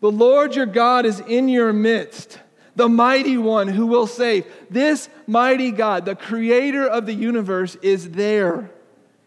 The 0.00 0.10
Lord 0.10 0.56
your 0.56 0.66
God 0.66 1.04
is 1.04 1.20
in 1.20 1.48
your 1.48 1.72
midst, 1.72 2.38
the 2.80 2.88
mighty 2.88 3.36
one 3.36 3.68
who 3.68 3.86
will 3.86 4.06
save. 4.06 4.46
This 4.70 5.10
mighty 5.26 5.70
God, 5.70 6.06
the 6.06 6.16
creator 6.16 6.86
of 6.86 7.04
the 7.04 7.12
universe, 7.12 7.76
is 7.82 8.12
there. 8.12 8.70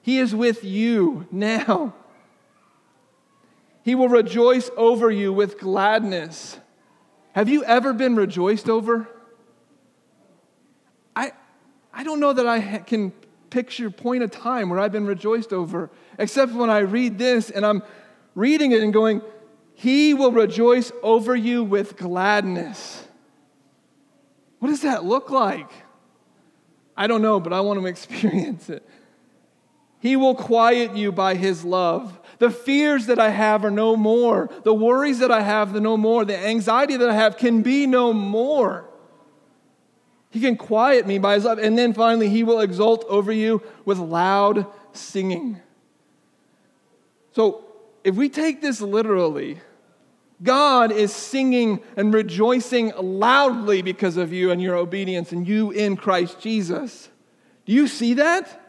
He 0.02 0.18
is 0.18 0.34
with 0.34 0.63
you 0.63 1.28
now. 1.32 1.94
He 3.84 3.94
will 3.94 4.10
rejoice 4.10 4.72
over 4.76 5.12
you 5.12 5.32
with 5.32 5.60
gladness. 5.60 6.60
Have 7.34 7.48
you 7.48 7.63
ever 7.66 7.94
been 7.94 8.16
rejoiced 8.16 8.70
over? 8.70 9.08
I, 11.16 11.34
I 11.94 12.04
don't 12.04 12.20
know 12.20 12.34
that 12.34 12.48
I 12.48 12.80
can 12.80 13.12
picture, 13.52 13.92
point 13.92 14.24
a 14.24 14.28
time 14.28 14.70
where 14.70 14.80
I've 14.80 14.92
been 14.92 15.06
rejoiced 15.06 15.54
over, 15.54 15.92
except 16.18 16.54
when 16.54 16.72
I 16.72 16.80
read 16.80 17.20
this 17.20 17.52
and 17.52 17.63
I'm 17.63 17.84
reading 18.34 18.72
it 18.72 18.82
and 18.82 18.92
going, 18.92 19.22
He 19.76 20.16
will 20.16 20.32
rejoice 20.32 20.92
over 21.04 21.36
you 21.36 21.63
with 21.63 21.98
gladness. 21.98 23.08
What 24.63 24.69
does 24.69 24.84
that 24.84 25.04
look 25.04 25.30
like? 25.30 25.69
I 26.95 27.06
don't 27.08 27.21
know, 27.21 27.41
but 27.41 27.52
I 27.52 27.60
want 27.60 27.82
to 27.82 27.86
experience 27.95 28.69
it. 28.69 28.88
He 29.99 30.15
will 30.15 30.36
quiet 30.36 30.95
you 30.95 31.12
by 31.12 31.36
His 31.36 31.65
love. 31.65 32.17
The 32.39 32.49
fears 32.49 33.08
that 33.08 33.19
I 33.19 33.28
have 33.28 33.65
are 33.65 33.71
no 33.71 33.97
more. 33.97 34.49
The 34.63 34.73
worries 34.73 35.19
that 35.19 35.32
I 35.32 35.41
have 35.41 35.76
are 35.76 35.82
no 35.82 35.97
more. 35.97 36.23
The 36.23 36.38
anxiety 36.38 36.95
that 36.95 37.10
I 37.10 37.13
have 37.13 37.36
can 37.36 37.62
be 37.62 37.88
no 37.88 38.13
more. 38.13 38.89
He 40.30 40.39
can 40.39 40.56
quiet 40.56 41.06
me 41.06 41.17
by 41.17 41.34
his 41.34 41.43
love. 41.43 41.58
And 41.58 41.78
then 41.78 41.93
finally, 41.93 42.30
he 42.30 42.45
will 42.45 42.62
exult 42.62 43.04
over 43.10 43.34
you 43.34 43.62
with 43.84 43.97
loud 43.97 44.65
singing. 44.93 45.60
So, 47.34 47.65
if 48.06 48.15
we 48.15 48.30
take 48.30 48.62
this 48.62 48.80
literally, 48.80 49.60
God 50.41 50.91
is 50.91 51.13
singing 51.13 51.82
and 51.96 52.13
rejoicing 52.13 52.91
loudly 52.98 53.82
because 53.82 54.17
of 54.17 54.34
you 54.34 54.52
and 54.52 54.62
your 54.62 54.76
obedience 54.76 55.32
and 55.32 55.48
you 55.48 55.72
in 55.72 55.96
Christ 55.96 56.39
Jesus. 56.39 57.10
Do 57.65 57.74
you 57.74 57.88
see 57.88 58.15
that? 58.15 58.62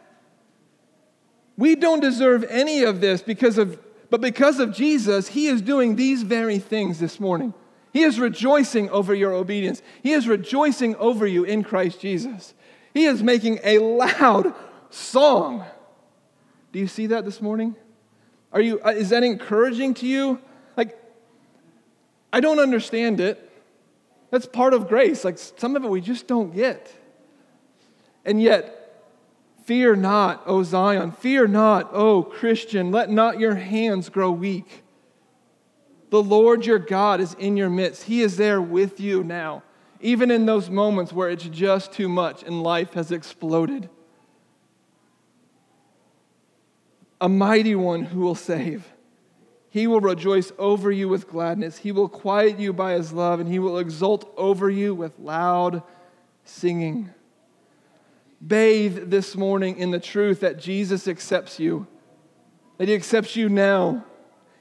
We 1.57 1.75
don't 1.75 1.99
deserve 1.99 2.45
any 2.49 2.83
of 2.83 3.01
this 3.01 3.21
because 3.21 3.57
of 3.57 3.79
but 4.09 4.21
because 4.21 4.59
of 4.59 4.71
Jesus, 4.73 5.27
he 5.29 5.47
is 5.47 5.61
doing 5.61 5.95
these 5.95 6.23
very 6.23 6.59
things 6.59 6.99
this 6.99 7.19
morning. 7.19 7.53
He 7.91 8.03
is 8.03 8.19
rejoicing 8.19 8.89
over 8.89 9.15
your 9.15 9.33
obedience. 9.33 9.81
He 10.03 10.11
is 10.11 10.27
rejoicing 10.27 10.95
over 10.97 11.25
you 11.25 11.43
in 11.43 11.63
Christ 11.63 11.99
Jesus. 11.99 12.53
He 12.93 13.05
is 13.05 13.23
making 13.23 13.59
a 13.63 13.79
loud 13.79 14.53
song. 14.89 15.65
Do 16.71 16.79
you 16.79 16.87
see 16.87 17.07
that 17.07 17.25
this 17.25 17.41
morning? 17.41 17.75
Are 18.51 18.61
you, 18.61 18.81
uh, 18.85 18.89
is 18.89 19.09
that 19.09 19.23
encouraging 19.23 19.93
to 19.95 20.07
you? 20.07 20.39
I 22.35 22.41
don't 22.41 22.59
understand 22.59 23.21
it. 23.21 23.49
That's 24.29 24.45
part 24.45 24.73
of 24.73 24.89
grace. 24.89 25.23
Like, 25.23 25.37
some 25.37 25.77
of 25.77 25.85
it 25.85 25.89
we 25.89 26.01
just 26.01 26.27
don't 26.27 26.53
get. 26.53 26.93
And 28.25 28.41
yet, 28.41 29.07
fear 29.63 29.95
not, 29.95 30.43
O 30.45 30.61
Zion. 30.61 31.13
Fear 31.13 31.47
not, 31.47 31.91
O 31.93 32.23
Christian. 32.23 32.91
Let 32.91 33.09
not 33.09 33.39
your 33.39 33.55
hands 33.55 34.09
grow 34.09 34.31
weak. 34.31 34.83
The 36.09 36.21
Lord 36.21 36.65
your 36.65 36.77
God 36.77 37.21
is 37.21 37.35
in 37.35 37.55
your 37.55 37.69
midst. 37.69 38.03
He 38.03 38.21
is 38.21 38.35
there 38.35 38.61
with 38.61 38.99
you 38.99 39.23
now, 39.23 39.63
even 40.01 40.29
in 40.29 40.45
those 40.45 40.69
moments 40.69 41.13
where 41.13 41.29
it's 41.29 41.45
just 41.45 41.93
too 41.93 42.09
much 42.09 42.43
and 42.43 42.61
life 42.61 42.95
has 42.95 43.13
exploded. 43.13 43.89
A 47.21 47.29
mighty 47.29 47.75
one 47.75 48.03
who 48.03 48.19
will 48.19 48.35
save. 48.35 48.91
He 49.75 49.87
will 49.87 49.99
rejoice 49.99 50.53
over 50.57 50.89
you 50.89 51.09
with 51.09 51.27
gladness. 51.27 51.77
He 51.77 51.91
will 51.91 52.07
quiet 52.07 52.59
you 52.59 52.71
by 52.71 52.93
his 52.93 53.11
love, 53.11 53.41
and 53.41 53.49
he 53.49 53.59
will 53.59 53.77
exult 53.77 54.33
over 54.37 54.69
you 54.69 54.95
with 54.95 55.19
loud 55.19 55.83
singing. 56.45 57.09
Bathe 58.45 59.09
this 59.09 59.35
morning 59.35 59.77
in 59.77 59.91
the 59.91 59.99
truth 59.99 60.39
that 60.39 60.59
Jesus 60.59 61.09
accepts 61.09 61.59
you, 61.59 61.87
that 62.77 62.87
he 62.87 62.93
accepts 62.93 63.35
you 63.35 63.49
now 63.49 64.05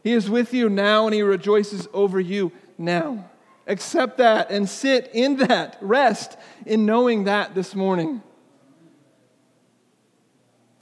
he 0.05 0.13
is 0.13 0.29
with 0.29 0.53
you 0.53 0.69
now 0.69 1.07
and 1.07 1.15
He 1.15 1.23
rejoices 1.23 1.89
over 1.95 2.21
you 2.21 2.53
now. 2.77 3.31
Accept 3.67 4.19
that 4.19 4.51
and 4.51 4.69
sit 4.69 5.11
in 5.15 5.37
that. 5.39 5.79
Rest 5.81 6.37
in 6.67 6.85
knowing 6.85 7.25
that 7.25 7.55
this 7.55 7.75
morning. 7.75 8.23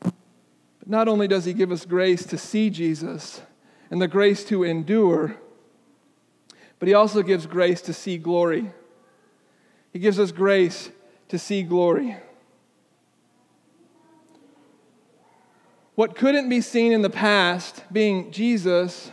But 0.01 0.13
not 0.87 1.07
only 1.07 1.29
does 1.29 1.45
He 1.45 1.53
give 1.53 1.71
us 1.71 1.85
grace 1.85 2.27
to 2.27 2.37
see 2.37 2.69
Jesus 2.69 3.41
and 3.93 4.01
the 4.01 4.09
grace 4.09 4.43
to 4.43 4.65
endure, 4.65 5.37
but 6.79 6.89
He 6.89 6.95
also 6.95 7.23
gives 7.23 7.45
grace 7.45 7.83
to 7.83 7.93
see 7.93 8.17
glory. 8.17 8.73
He 9.93 9.99
gives 9.99 10.19
us 10.19 10.33
grace 10.33 10.91
to 11.29 11.39
see 11.39 11.63
glory. 11.63 12.17
What 15.95 16.17
couldn't 16.17 16.49
be 16.49 16.63
seen 16.63 16.93
in 16.93 17.03
the 17.03 17.11
past, 17.11 17.85
being 17.93 18.33
Jesus, 18.33 19.13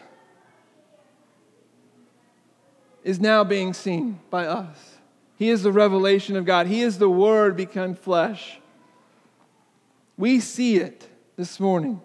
is 3.03 3.19
now 3.19 3.43
being 3.43 3.73
seen 3.73 4.21
by 4.29 4.47
us. 4.47 4.95
He 5.35 5.49
is 5.49 5.61
the 5.61 5.73
revelation 5.73 6.37
of 6.37 6.45
God, 6.45 6.67
He 6.67 6.81
is 6.81 6.99
the 6.99 7.09
Word 7.09 7.57
become 7.57 7.95
flesh. 7.95 8.59
We 10.15 10.39
see 10.39 10.77
it 10.77 11.05
this 11.35 11.59
morning. 11.59 11.99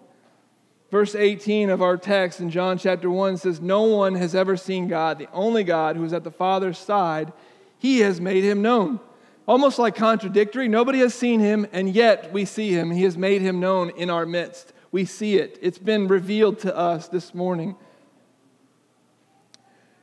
Verse 0.95 1.13
18 1.13 1.71
of 1.71 1.81
our 1.81 1.97
text 1.97 2.39
in 2.39 2.49
John 2.49 2.77
chapter 2.77 3.11
1 3.11 3.35
says, 3.35 3.59
No 3.59 3.81
one 3.81 4.15
has 4.15 4.33
ever 4.33 4.55
seen 4.55 4.87
God, 4.87 5.19
the 5.19 5.27
only 5.33 5.65
God 5.65 5.97
who 5.97 6.05
is 6.05 6.13
at 6.13 6.23
the 6.23 6.31
Father's 6.31 6.77
side. 6.77 7.33
He 7.77 7.99
has 7.99 8.21
made 8.21 8.45
him 8.45 8.61
known 8.61 9.01
almost 9.45 9.77
like 9.77 9.93
contradictory. 9.93 10.69
Nobody 10.69 10.99
has 10.99 11.13
seen 11.13 11.41
him, 11.41 11.67
and 11.73 11.93
yet 11.93 12.31
we 12.31 12.45
see 12.45 12.69
him. 12.69 12.91
He 12.91 13.03
has 13.03 13.17
made 13.17 13.41
him 13.41 13.59
known 13.59 13.89
in 13.89 14.09
our 14.09 14.25
midst. 14.25 14.71
We 14.93 15.03
see 15.03 15.35
it. 15.35 15.59
It's 15.61 15.77
been 15.77 16.07
revealed 16.07 16.59
to 16.59 16.73
us 16.73 17.09
this 17.09 17.33
morning. 17.33 17.75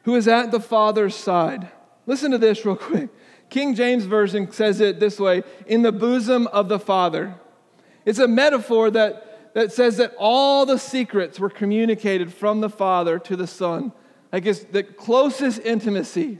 Who 0.02 0.14
is 0.14 0.28
at 0.28 0.50
the 0.50 0.60
Father's 0.60 1.14
side. 1.14 1.68
Listen 2.04 2.32
to 2.32 2.38
this 2.38 2.66
real 2.66 2.76
quick. 2.76 3.08
King 3.48 3.74
James 3.74 4.04
Version 4.04 4.52
says 4.52 4.78
it 4.82 5.00
this 5.00 5.18
way 5.18 5.42
in 5.66 5.80
the 5.80 5.90
bosom 5.90 6.48
of 6.48 6.68
the 6.68 6.78
Father. 6.78 7.36
It's 8.04 8.18
a 8.18 8.28
metaphor 8.28 8.90
that, 8.90 9.31
that 9.54 9.72
says 9.72 9.98
that 9.98 10.14
all 10.18 10.64
the 10.64 10.78
secrets 10.78 11.38
were 11.38 11.50
communicated 11.50 12.32
from 12.32 12.60
the 12.60 12.70
Father 12.70 13.18
to 13.18 13.36
the 13.36 13.46
Son. 13.46 13.92
Like 14.32 14.46
it's 14.46 14.60
the 14.64 14.82
closest 14.82 15.60
intimacy. 15.60 16.38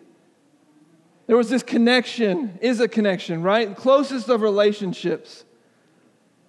There 1.26 1.36
was 1.36 1.50
this 1.50 1.62
connection, 1.62 2.58
is 2.60 2.80
a 2.80 2.88
connection, 2.88 3.42
right? 3.42 3.76
Closest 3.76 4.28
of 4.28 4.42
relationships. 4.42 5.44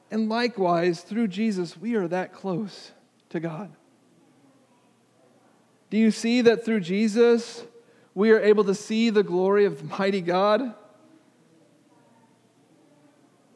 And 0.09 0.29
likewise, 0.29 1.01
through 1.01 1.27
Jesus, 1.27 1.77
we 1.77 1.95
are 1.95 2.07
that 2.07 2.33
close 2.33 2.91
to 3.29 3.39
God. 3.39 3.71
Do 5.89 5.97
you 5.97 6.11
see 6.11 6.41
that 6.41 6.65
through 6.65 6.79
Jesus, 6.79 7.63
we 8.15 8.31
are 8.31 8.39
able 8.39 8.63
to 8.63 8.75
see 8.75 9.09
the 9.09 9.23
glory 9.23 9.65
of 9.65 9.99
mighty 9.99 10.21
God? 10.21 10.73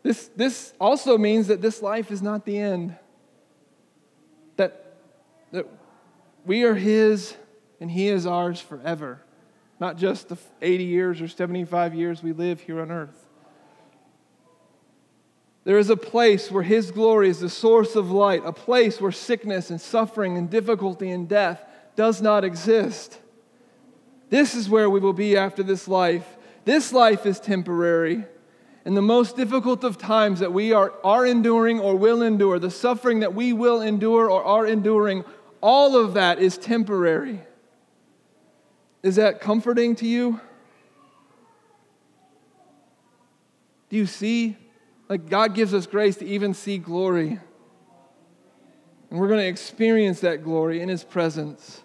This, 0.07 0.29
this 0.35 0.73
also 0.79 1.17
means 1.17 1.47
that 1.47 1.61
this 1.61 1.81
life 1.81 2.11
is 2.11 2.21
not 2.21 2.45
the 2.45 2.57
end. 2.57 2.95
That, 4.55 4.95
that 5.51 5.67
we 6.45 6.63
are 6.63 6.75
His 6.75 7.35
and 7.81 7.91
He 7.91 8.07
is 8.07 8.25
ours 8.25 8.61
forever 8.61 9.21
not 9.79 9.97
just 9.97 10.29
the 10.29 10.37
80 10.61 10.83
years 10.83 11.21
or 11.21 11.27
75 11.27 11.93
years 11.93 12.23
we 12.23 12.31
live 12.33 12.61
here 12.61 12.81
on 12.81 12.91
earth. 12.91 13.27
There 15.63 15.77
is 15.77 15.89
a 15.89 15.97
place 15.97 16.49
where 16.49 16.63
His 16.63 16.91
glory 16.91 17.29
is 17.29 17.41
the 17.41 17.49
source 17.49 17.95
of 17.95 18.09
light, 18.09 18.41
a 18.45 18.53
place 18.53 19.01
where 19.01 19.11
sickness 19.11 19.69
and 19.69 19.79
suffering 19.79 20.37
and 20.37 20.49
difficulty 20.49 21.09
and 21.09 21.27
death 21.27 21.63
does 21.95 22.21
not 22.21 22.43
exist. 22.43 23.19
This 24.29 24.55
is 24.55 24.69
where 24.69 24.89
we 24.89 24.99
will 24.99 25.13
be 25.13 25.37
after 25.37 25.63
this 25.63 25.87
life. 25.87 26.37
This 26.65 26.93
life 26.93 27.25
is 27.25 27.39
temporary. 27.39 28.25
And 28.87 28.95
the 28.95 29.01
most 29.01 29.35
difficult 29.35 29.83
of 29.83 29.97
times 29.97 30.39
that 30.39 30.53
we 30.53 30.71
are, 30.71 30.93
are 31.03 31.25
enduring 31.25 31.81
or 31.81 31.97
will 31.97 32.21
endure, 32.21 32.57
the 32.57 32.71
suffering 32.71 33.19
that 33.19 33.33
we 33.33 33.51
will 33.51 33.81
endure 33.81 34.31
or 34.31 34.41
are 34.41 34.65
enduring, 34.65 35.25
all 35.59 35.97
of 35.97 36.13
that 36.13 36.39
is 36.39 36.57
temporary. 36.57 37.41
Is 39.03 39.17
that 39.17 39.41
comforting 39.41 39.93
to 39.97 40.07
you? 40.07 40.39
Do 43.89 43.97
you 43.97 44.05
see? 44.05 44.55
Like 45.09 45.29
God 45.29 45.53
gives 45.53 45.73
us 45.73 45.85
grace 45.85 46.15
to 46.19 46.25
even 46.25 46.53
see 46.53 46.77
glory. 46.77 47.41
And 49.09 49.19
we're 49.19 49.27
going 49.27 49.41
to 49.41 49.47
experience 49.47 50.21
that 50.21 50.45
glory 50.45 50.79
in 50.79 50.87
His 50.87 51.03
presence. 51.03 51.83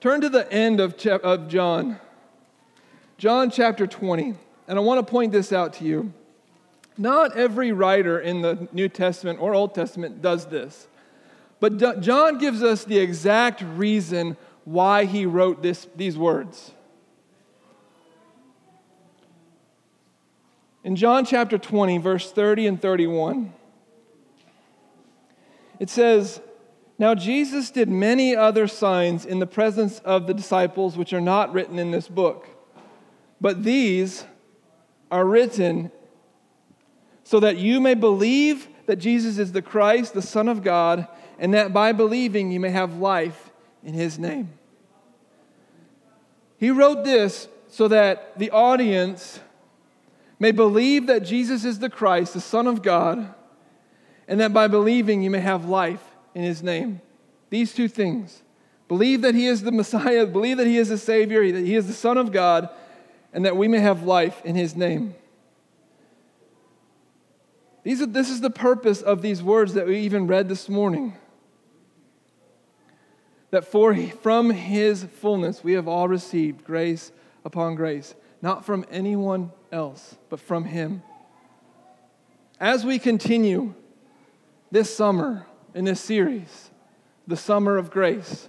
Turn 0.00 0.20
to 0.22 0.28
the 0.28 0.52
end 0.52 0.80
of, 0.80 0.94
of 1.06 1.46
John, 1.46 2.00
John 3.18 3.52
chapter 3.52 3.86
20. 3.86 4.34
And 4.68 4.78
I 4.78 4.82
want 4.82 5.04
to 5.04 5.10
point 5.10 5.32
this 5.32 5.52
out 5.52 5.74
to 5.74 5.84
you. 5.84 6.12
Not 6.96 7.36
every 7.36 7.72
writer 7.72 8.20
in 8.20 8.42
the 8.42 8.68
New 8.72 8.88
Testament 8.88 9.40
or 9.40 9.54
Old 9.54 9.74
Testament 9.74 10.22
does 10.22 10.46
this. 10.46 10.88
But 11.60 12.00
John 12.00 12.38
gives 12.38 12.62
us 12.62 12.84
the 12.84 12.98
exact 12.98 13.62
reason 13.62 14.36
why 14.64 15.04
he 15.04 15.26
wrote 15.26 15.62
this, 15.62 15.86
these 15.96 16.18
words. 16.18 16.72
In 20.84 20.96
John 20.96 21.24
chapter 21.24 21.58
20, 21.58 21.98
verse 21.98 22.32
30 22.32 22.66
and 22.66 22.82
31, 22.82 23.52
it 25.78 25.88
says, 25.88 26.40
Now 26.98 27.14
Jesus 27.14 27.70
did 27.70 27.88
many 27.88 28.34
other 28.34 28.66
signs 28.66 29.24
in 29.24 29.38
the 29.38 29.46
presence 29.46 30.00
of 30.00 30.26
the 30.26 30.34
disciples, 30.34 30.96
which 30.96 31.12
are 31.12 31.20
not 31.20 31.52
written 31.52 31.78
in 31.78 31.92
this 31.92 32.08
book, 32.08 32.48
but 33.40 33.62
these 33.62 34.24
are 35.12 35.24
written 35.24 35.92
so 37.22 37.38
that 37.38 37.58
you 37.58 37.80
may 37.80 37.94
believe 37.94 38.66
that 38.86 38.96
Jesus 38.96 39.38
is 39.38 39.52
the 39.52 39.62
Christ, 39.62 40.14
the 40.14 40.22
Son 40.22 40.48
of 40.48 40.64
God, 40.64 41.06
and 41.38 41.54
that 41.54 41.72
by 41.72 41.92
believing 41.92 42.50
you 42.50 42.58
may 42.58 42.70
have 42.70 42.96
life 42.96 43.50
in 43.84 43.94
his 43.94 44.18
name. 44.18 44.50
He 46.56 46.70
wrote 46.70 47.04
this 47.04 47.46
so 47.68 47.88
that 47.88 48.38
the 48.38 48.50
audience 48.50 49.40
may 50.38 50.50
believe 50.50 51.06
that 51.06 51.20
Jesus 51.20 51.64
is 51.64 51.78
the 51.78 51.90
Christ, 51.90 52.34
the 52.34 52.40
Son 52.40 52.66
of 52.66 52.82
God, 52.82 53.34
and 54.26 54.40
that 54.40 54.52
by 54.52 54.66
believing 54.66 55.22
you 55.22 55.30
may 55.30 55.40
have 55.40 55.66
life 55.66 56.02
in 56.34 56.42
his 56.42 56.62
name. 56.62 57.00
These 57.50 57.74
two 57.74 57.88
things 57.88 58.42
believe 58.88 59.22
that 59.22 59.34
he 59.34 59.46
is 59.46 59.62
the 59.62 59.72
Messiah, 59.72 60.26
believe 60.26 60.56
that 60.56 60.66
he 60.66 60.78
is 60.78 60.88
the 60.88 60.98
Savior, 60.98 61.50
that 61.52 61.64
he 61.64 61.74
is 61.74 61.86
the 61.86 61.92
Son 61.92 62.16
of 62.16 62.32
God, 62.32 62.68
and 63.32 63.44
that 63.44 63.56
we 63.56 63.68
may 63.68 63.80
have 63.80 64.02
life 64.02 64.42
in 64.44 64.54
his 64.54 64.76
name. 64.76 65.14
These 67.82 68.02
are, 68.02 68.06
this 68.06 68.30
is 68.30 68.40
the 68.40 68.50
purpose 68.50 69.02
of 69.02 69.22
these 69.22 69.42
words 69.42 69.74
that 69.74 69.86
we 69.86 69.98
even 70.00 70.26
read 70.26 70.48
this 70.48 70.68
morning. 70.68 71.14
That 73.50 73.64
for, 73.64 73.94
from 73.94 74.50
his 74.50 75.04
fullness 75.04 75.64
we 75.64 75.72
have 75.72 75.88
all 75.88 76.08
received 76.08 76.64
grace 76.64 77.12
upon 77.44 77.74
grace, 77.74 78.14
not 78.40 78.64
from 78.64 78.84
anyone 78.90 79.52
else, 79.70 80.16
but 80.28 80.40
from 80.40 80.64
Him. 80.64 81.02
As 82.60 82.84
we 82.84 82.98
continue 82.98 83.74
this 84.70 84.94
summer 84.94 85.46
in 85.74 85.84
this 85.84 86.00
series, 86.00 86.70
the 87.26 87.36
Summer 87.36 87.76
of 87.76 87.90
Grace, 87.90 88.48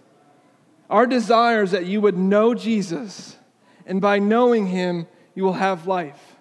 our 0.90 1.08
desire 1.08 1.64
is 1.64 1.72
that 1.72 1.86
you 1.86 2.02
would 2.02 2.18
know 2.18 2.54
Jesus, 2.54 3.38
and 3.86 4.02
by 4.02 4.20
knowing 4.20 4.68
Him, 4.68 5.08
you 5.36 5.44
will 5.44 5.54
have 5.54 5.88
life 5.88 6.36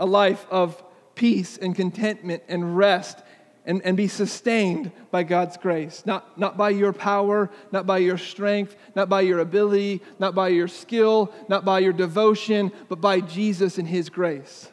a 0.00 0.06
life 0.06 0.46
of 0.48 0.82
peace 1.16 1.58
and 1.58 1.74
contentment 1.74 2.42
and 2.48 2.76
rest 2.76 3.18
and, 3.66 3.82
and 3.84 3.96
be 3.96 4.08
sustained 4.08 4.90
by 5.10 5.22
God's 5.24 5.56
grace. 5.56 6.04
Not, 6.06 6.38
not 6.38 6.56
by 6.56 6.70
your 6.70 6.92
power, 6.92 7.50
not 7.70 7.86
by 7.86 7.98
your 7.98 8.16
strength, 8.16 8.76
not 8.94 9.08
by 9.08 9.20
your 9.20 9.40
ability, 9.40 10.00
not 10.18 10.34
by 10.34 10.48
your 10.48 10.68
skill, 10.68 11.32
not 11.48 11.64
by 11.64 11.80
your 11.80 11.92
devotion, 11.92 12.72
but 12.88 13.00
by 13.00 13.20
Jesus 13.20 13.76
and 13.76 13.86
His 13.86 14.08
grace. 14.08 14.70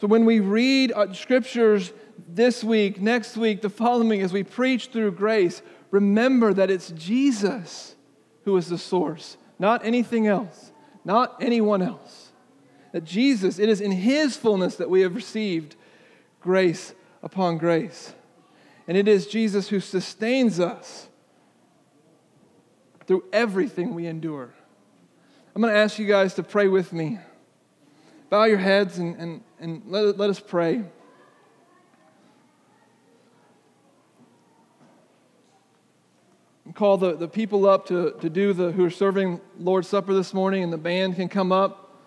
So 0.00 0.06
when 0.06 0.24
we 0.24 0.40
read 0.40 0.92
uh, 0.92 1.12
scriptures 1.12 1.92
this 2.26 2.64
week, 2.64 3.00
next 3.00 3.36
week, 3.36 3.60
the 3.60 3.70
following, 3.70 4.22
as 4.22 4.32
we 4.32 4.42
preach 4.42 4.86
through 4.86 5.12
grace, 5.12 5.62
remember 5.90 6.54
that 6.54 6.70
it's 6.70 6.90
Jesus 6.90 7.94
who 8.44 8.56
is 8.56 8.68
the 8.68 8.78
source, 8.78 9.36
not 9.60 9.84
anything 9.84 10.26
else, 10.26 10.72
not 11.04 11.36
anyone 11.40 11.82
else. 11.82 12.32
That 12.92 13.04
Jesus, 13.04 13.58
it 13.58 13.68
is 13.68 13.80
in 13.80 13.92
His 13.92 14.36
fullness 14.36 14.76
that 14.76 14.90
we 14.90 15.02
have 15.02 15.14
received 15.14 15.76
grace 16.40 16.94
upon 17.22 17.58
grace. 17.58 18.14
And 18.88 18.96
it 18.96 19.06
is 19.06 19.26
Jesus 19.26 19.68
who 19.68 19.78
sustains 19.78 20.58
us 20.58 21.08
through 23.06 23.24
everything 23.32 23.94
we 23.94 24.06
endure. 24.06 24.50
I'm 25.54 25.60
going 25.60 25.74
to 25.74 25.78
ask 25.78 25.98
you 25.98 26.06
guys 26.06 26.34
to 26.34 26.42
pray 26.42 26.66
with 26.66 26.92
me. 26.92 27.18
Bow 28.30 28.44
your 28.44 28.58
heads 28.58 28.98
and, 28.98 29.14
and, 29.16 29.42
and 29.60 29.82
let, 29.86 30.16
let 30.16 30.30
us 30.30 30.40
pray. 30.40 30.84
Call 36.72 36.96
the, 36.96 37.16
the 37.16 37.28
people 37.28 37.68
up 37.68 37.86
to, 37.86 38.12
to 38.20 38.30
do 38.30 38.52
the 38.52 38.72
who 38.72 38.84
are 38.84 38.90
serving 38.90 39.40
Lord's 39.58 39.88
Supper 39.88 40.14
this 40.14 40.34
morning, 40.34 40.62
and 40.62 40.72
the 40.72 40.78
band 40.78 41.16
can 41.16 41.28
come 41.28 41.52
up. 41.52 41.98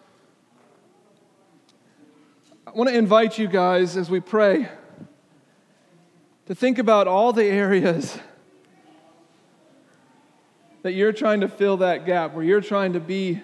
I 2.66 2.72
want 2.72 2.90
to 2.90 2.96
invite 2.96 3.38
you 3.38 3.48
guys 3.48 3.98
as 3.98 4.10
we 4.10 4.20
pray 4.20 4.70
to 6.46 6.56
think 6.56 6.80
about 6.80 7.08
all 7.08 7.34
the 7.34 7.46
areas 7.46 8.18
that 10.82 10.94
you're 10.94 11.14
trying 11.14 11.42
to 11.42 11.48
fill 11.48 11.78
that 11.78 12.06
gap, 12.06 12.34
where 12.34 12.44
you're 12.44 12.62
trying 12.62 12.94
to 12.94 13.00
be 13.00 13.42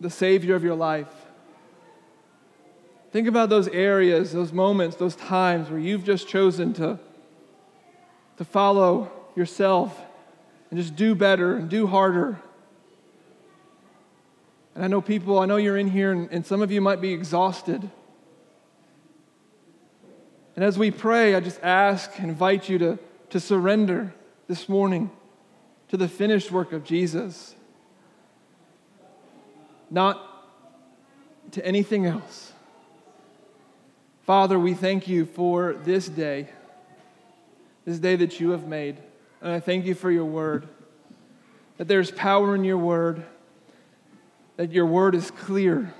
the 0.00 0.10
Savior 0.10 0.54
of 0.54 0.64
your 0.64 0.74
life. 0.74 1.12
Think 3.12 3.28
about 3.28 3.48
those 3.48 3.68
areas, 3.68 4.32
those 4.32 4.52
moments, 4.52 4.96
those 4.96 5.16
times 5.16 5.70
where 5.70 5.78
you've 5.78 6.04
just 6.04 6.28
chosen 6.28 6.72
to, 6.74 6.98
to 8.36 8.44
follow 8.44 9.10
yourself 9.34 9.98
and 10.70 10.78
just 10.78 10.96
do 10.96 11.14
better 11.14 11.56
and 11.56 11.68
do 11.68 11.86
harder 11.86 12.38
and 14.76 14.84
I 14.84 14.88
know 14.88 15.00
people, 15.00 15.38
I 15.38 15.46
know 15.46 15.56
you're 15.56 15.78
in 15.78 15.88
here, 15.88 16.12
and, 16.12 16.28
and 16.30 16.44
some 16.44 16.60
of 16.60 16.70
you 16.70 16.82
might 16.82 17.00
be 17.00 17.14
exhausted. 17.14 17.90
And 20.54 20.62
as 20.62 20.78
we 20.78 20.90
pray, 20.90 21.34
I 21.34 21.40
just 21.40 21.58
ask, 21.62 22.18
invite 22.18 22.68
you 22.68 22.76
to, 22.80 22.98
to 23.30 23.40
surrender 23.40 24.12
this 24.48 24.68
morning 24.68 25.10
to 25.88 25.96
the 25.96 26.06
finished 26.06 26.52
work 26.52 26.74
of 26.74 26.84
Jesus, 26.84 27.54
not 29.90 30.22
to 31.52 31.64
anything 31.64 32.04
else. 32.04 32.52
Father, 34.24 34.58
we 34.58 34.74
thank 34.74 35.08
you 35.08 35.24
for 35.24 35.72
this 35.72 36.06
day, 36.06 36.50
this 37.86 37.98
day 37.98 38.16
that 38.16 38.38
you 38.40 38.50
have 38.50 38.66
made. 38.66 38.98
And 39.40 39.50
I 39.50 39.60
thank 39.60 39.86
you 39.86 39.94
for 39.94 40.10
your 40.10 40.26
word, 40.26 40.68
that 41.78 41.88
there's 41.88 42.10
power 42.10 42.54
in 42.54 42.64
your 42.64 42.78
word 42.78 43.24
that 44.56 44.72
your 44.72 44.86
word 44.86 45.14
is 45.14 45.30
clear, 45.30 45.92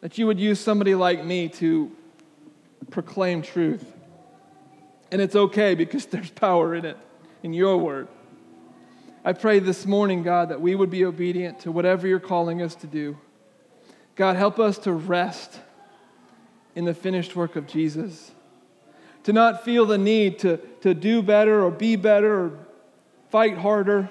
that 0.00 0.18
you 0.18 0.26
would 0.26 0.40
use 0.40 0.60
somebody 0.60 0.94
like 0.94 1.24
me 1.24 1.48
to 1.48 1.90
proclaim 2.90 3.42
truth. 3.42 3.94
And 5.10 5.22
it's 5.22 5.36
okay 5.36 5.74
because 5.74 6.06
there's 6.06 6.30
power 6.30 6.74
in 6.74 6.84
it, 6.84 6.96
in 7.42 7.52
your 7.52 7.76
word. 7.76 8.08
I 9.24 9.32
pray 9.32 9.58
this 9.58 9.86
morning, 9.86 10.22
God, 10.22 10.48
that 10.48 10.60
we 10.60 10.74
would 10.74 10.90
be 10.90 11.04
obedient 11.04 11.60
to 11.60 11.72
whatever 11.72 12.06
you're 12.06 12.20
calling 12.20 12.62
us 12.62 12.74
to 12.76 12.86
do. 12.86 13.18
God, 14.14 14.36
help 14.36 14.58
us 14.58 14.78
to 14.78 14.92
rest 14.92 15.60
in 16.74 16.84
the 16.84 16.94
finished 16.94 17.36
work 17.36 17.56
of 17.56 17.66
Jesus, 17.66 18.32
to 19.28 19.34
not 19.34 19.62
feel 19.62 19.84
the 19.84 19.98
need 19.98 20.38
to, 20.38 20.56
to 20.80 20.94
do 20.94 21.20
better 21.20 21.62
or 21.62 21.70
be 21.70 21.96
better 21.96 22.46
or 22.46 22.66
fight 23.28 23.58
harder 23.58 24.08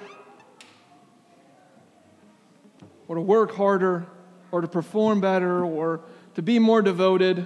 or 3.08 3.16
to 3.16 3.20
work 3.20 3.52
harder 3.56 4.06
or 4.52 4.60
to 4.60 4.68
perform 4.68 5.20
better 5.20 5.64
or 5.64 6.02
to 6.36 6.42
be 6.42 6.60
more 6.60 6.82
devoted. 6.82 7.44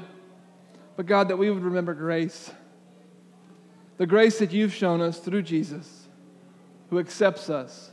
But 0.97 1.07
God, 1.07 1.29
that 1.29 1.39
we 1.39 1.49
would 1.49 1.63
remember 1.63 1.95
grace. 1.95 2.53
The 3.97 4.07
grace 4.07 4.39
that 4.41 4.53
you've 4.53 4.75
shown 4.75 5.01
us 5.01 5.19
through 5.19 5.41
Jesus, 5.41 6.09
who 6.91 6.99
accepts 6.99 7.49
us, 7.49 7.91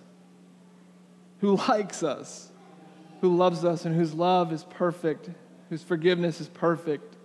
who 1.39 1.55
likes 1.69 2.03
us, 2.03 2.51
who 3.21 3.33
loves 3.33 3.63
us, 3.63 3.85
and 3.85 3.95
whose 3.95 4.13
love 4.13 4.51
is 4.51 4.65
perfect, 4.65 5.29
whose 5.69 5.83
forgiveness 5.83 6.41
is 6.41 6.49
perfect. 6.49 7.15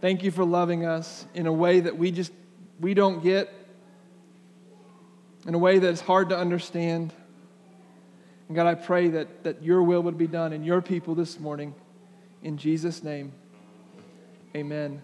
Thank 0.00 0.22
you 0.22 0.30
for 0.30 0.44
loving 0.44 0.84
us 0.84 1.26
in 1.34 1.46
a 1.46 1.52
way 1.52 1.80
that 1.80 1.98
we 1.98 2.12
just 2.12 2.32
we 2.80 2.94
don't 2.94 3.22
get, 3.22 3.52
in 5.46 5.54
a 5.54 5.58
way 5.58 5.78
that 5.78 5.88
is 5.88 6.00
hard 6.00 6.28
to 6.28 6.38
understand. 6.38 7.12
And 8.46 8.54
God, 8.54 8.66
I 8.66 8.74
pray 8.74 9.08
that, 9.08 9.44
that 9.44 9.62
your 9.62 9.82
will 9.82 10.02
would 10.02 10.16
be 10.16 10.28
done 10.28 10.52
in 10.52 10.62
your 10.62 10.80
people 10.80 11.14
this 11.14 11.40
morning. 11.40 11.74
In 12.42 12.56
Jesus' 12.56 13.02
name, 13.02 13.32
amen. 14.54 15.02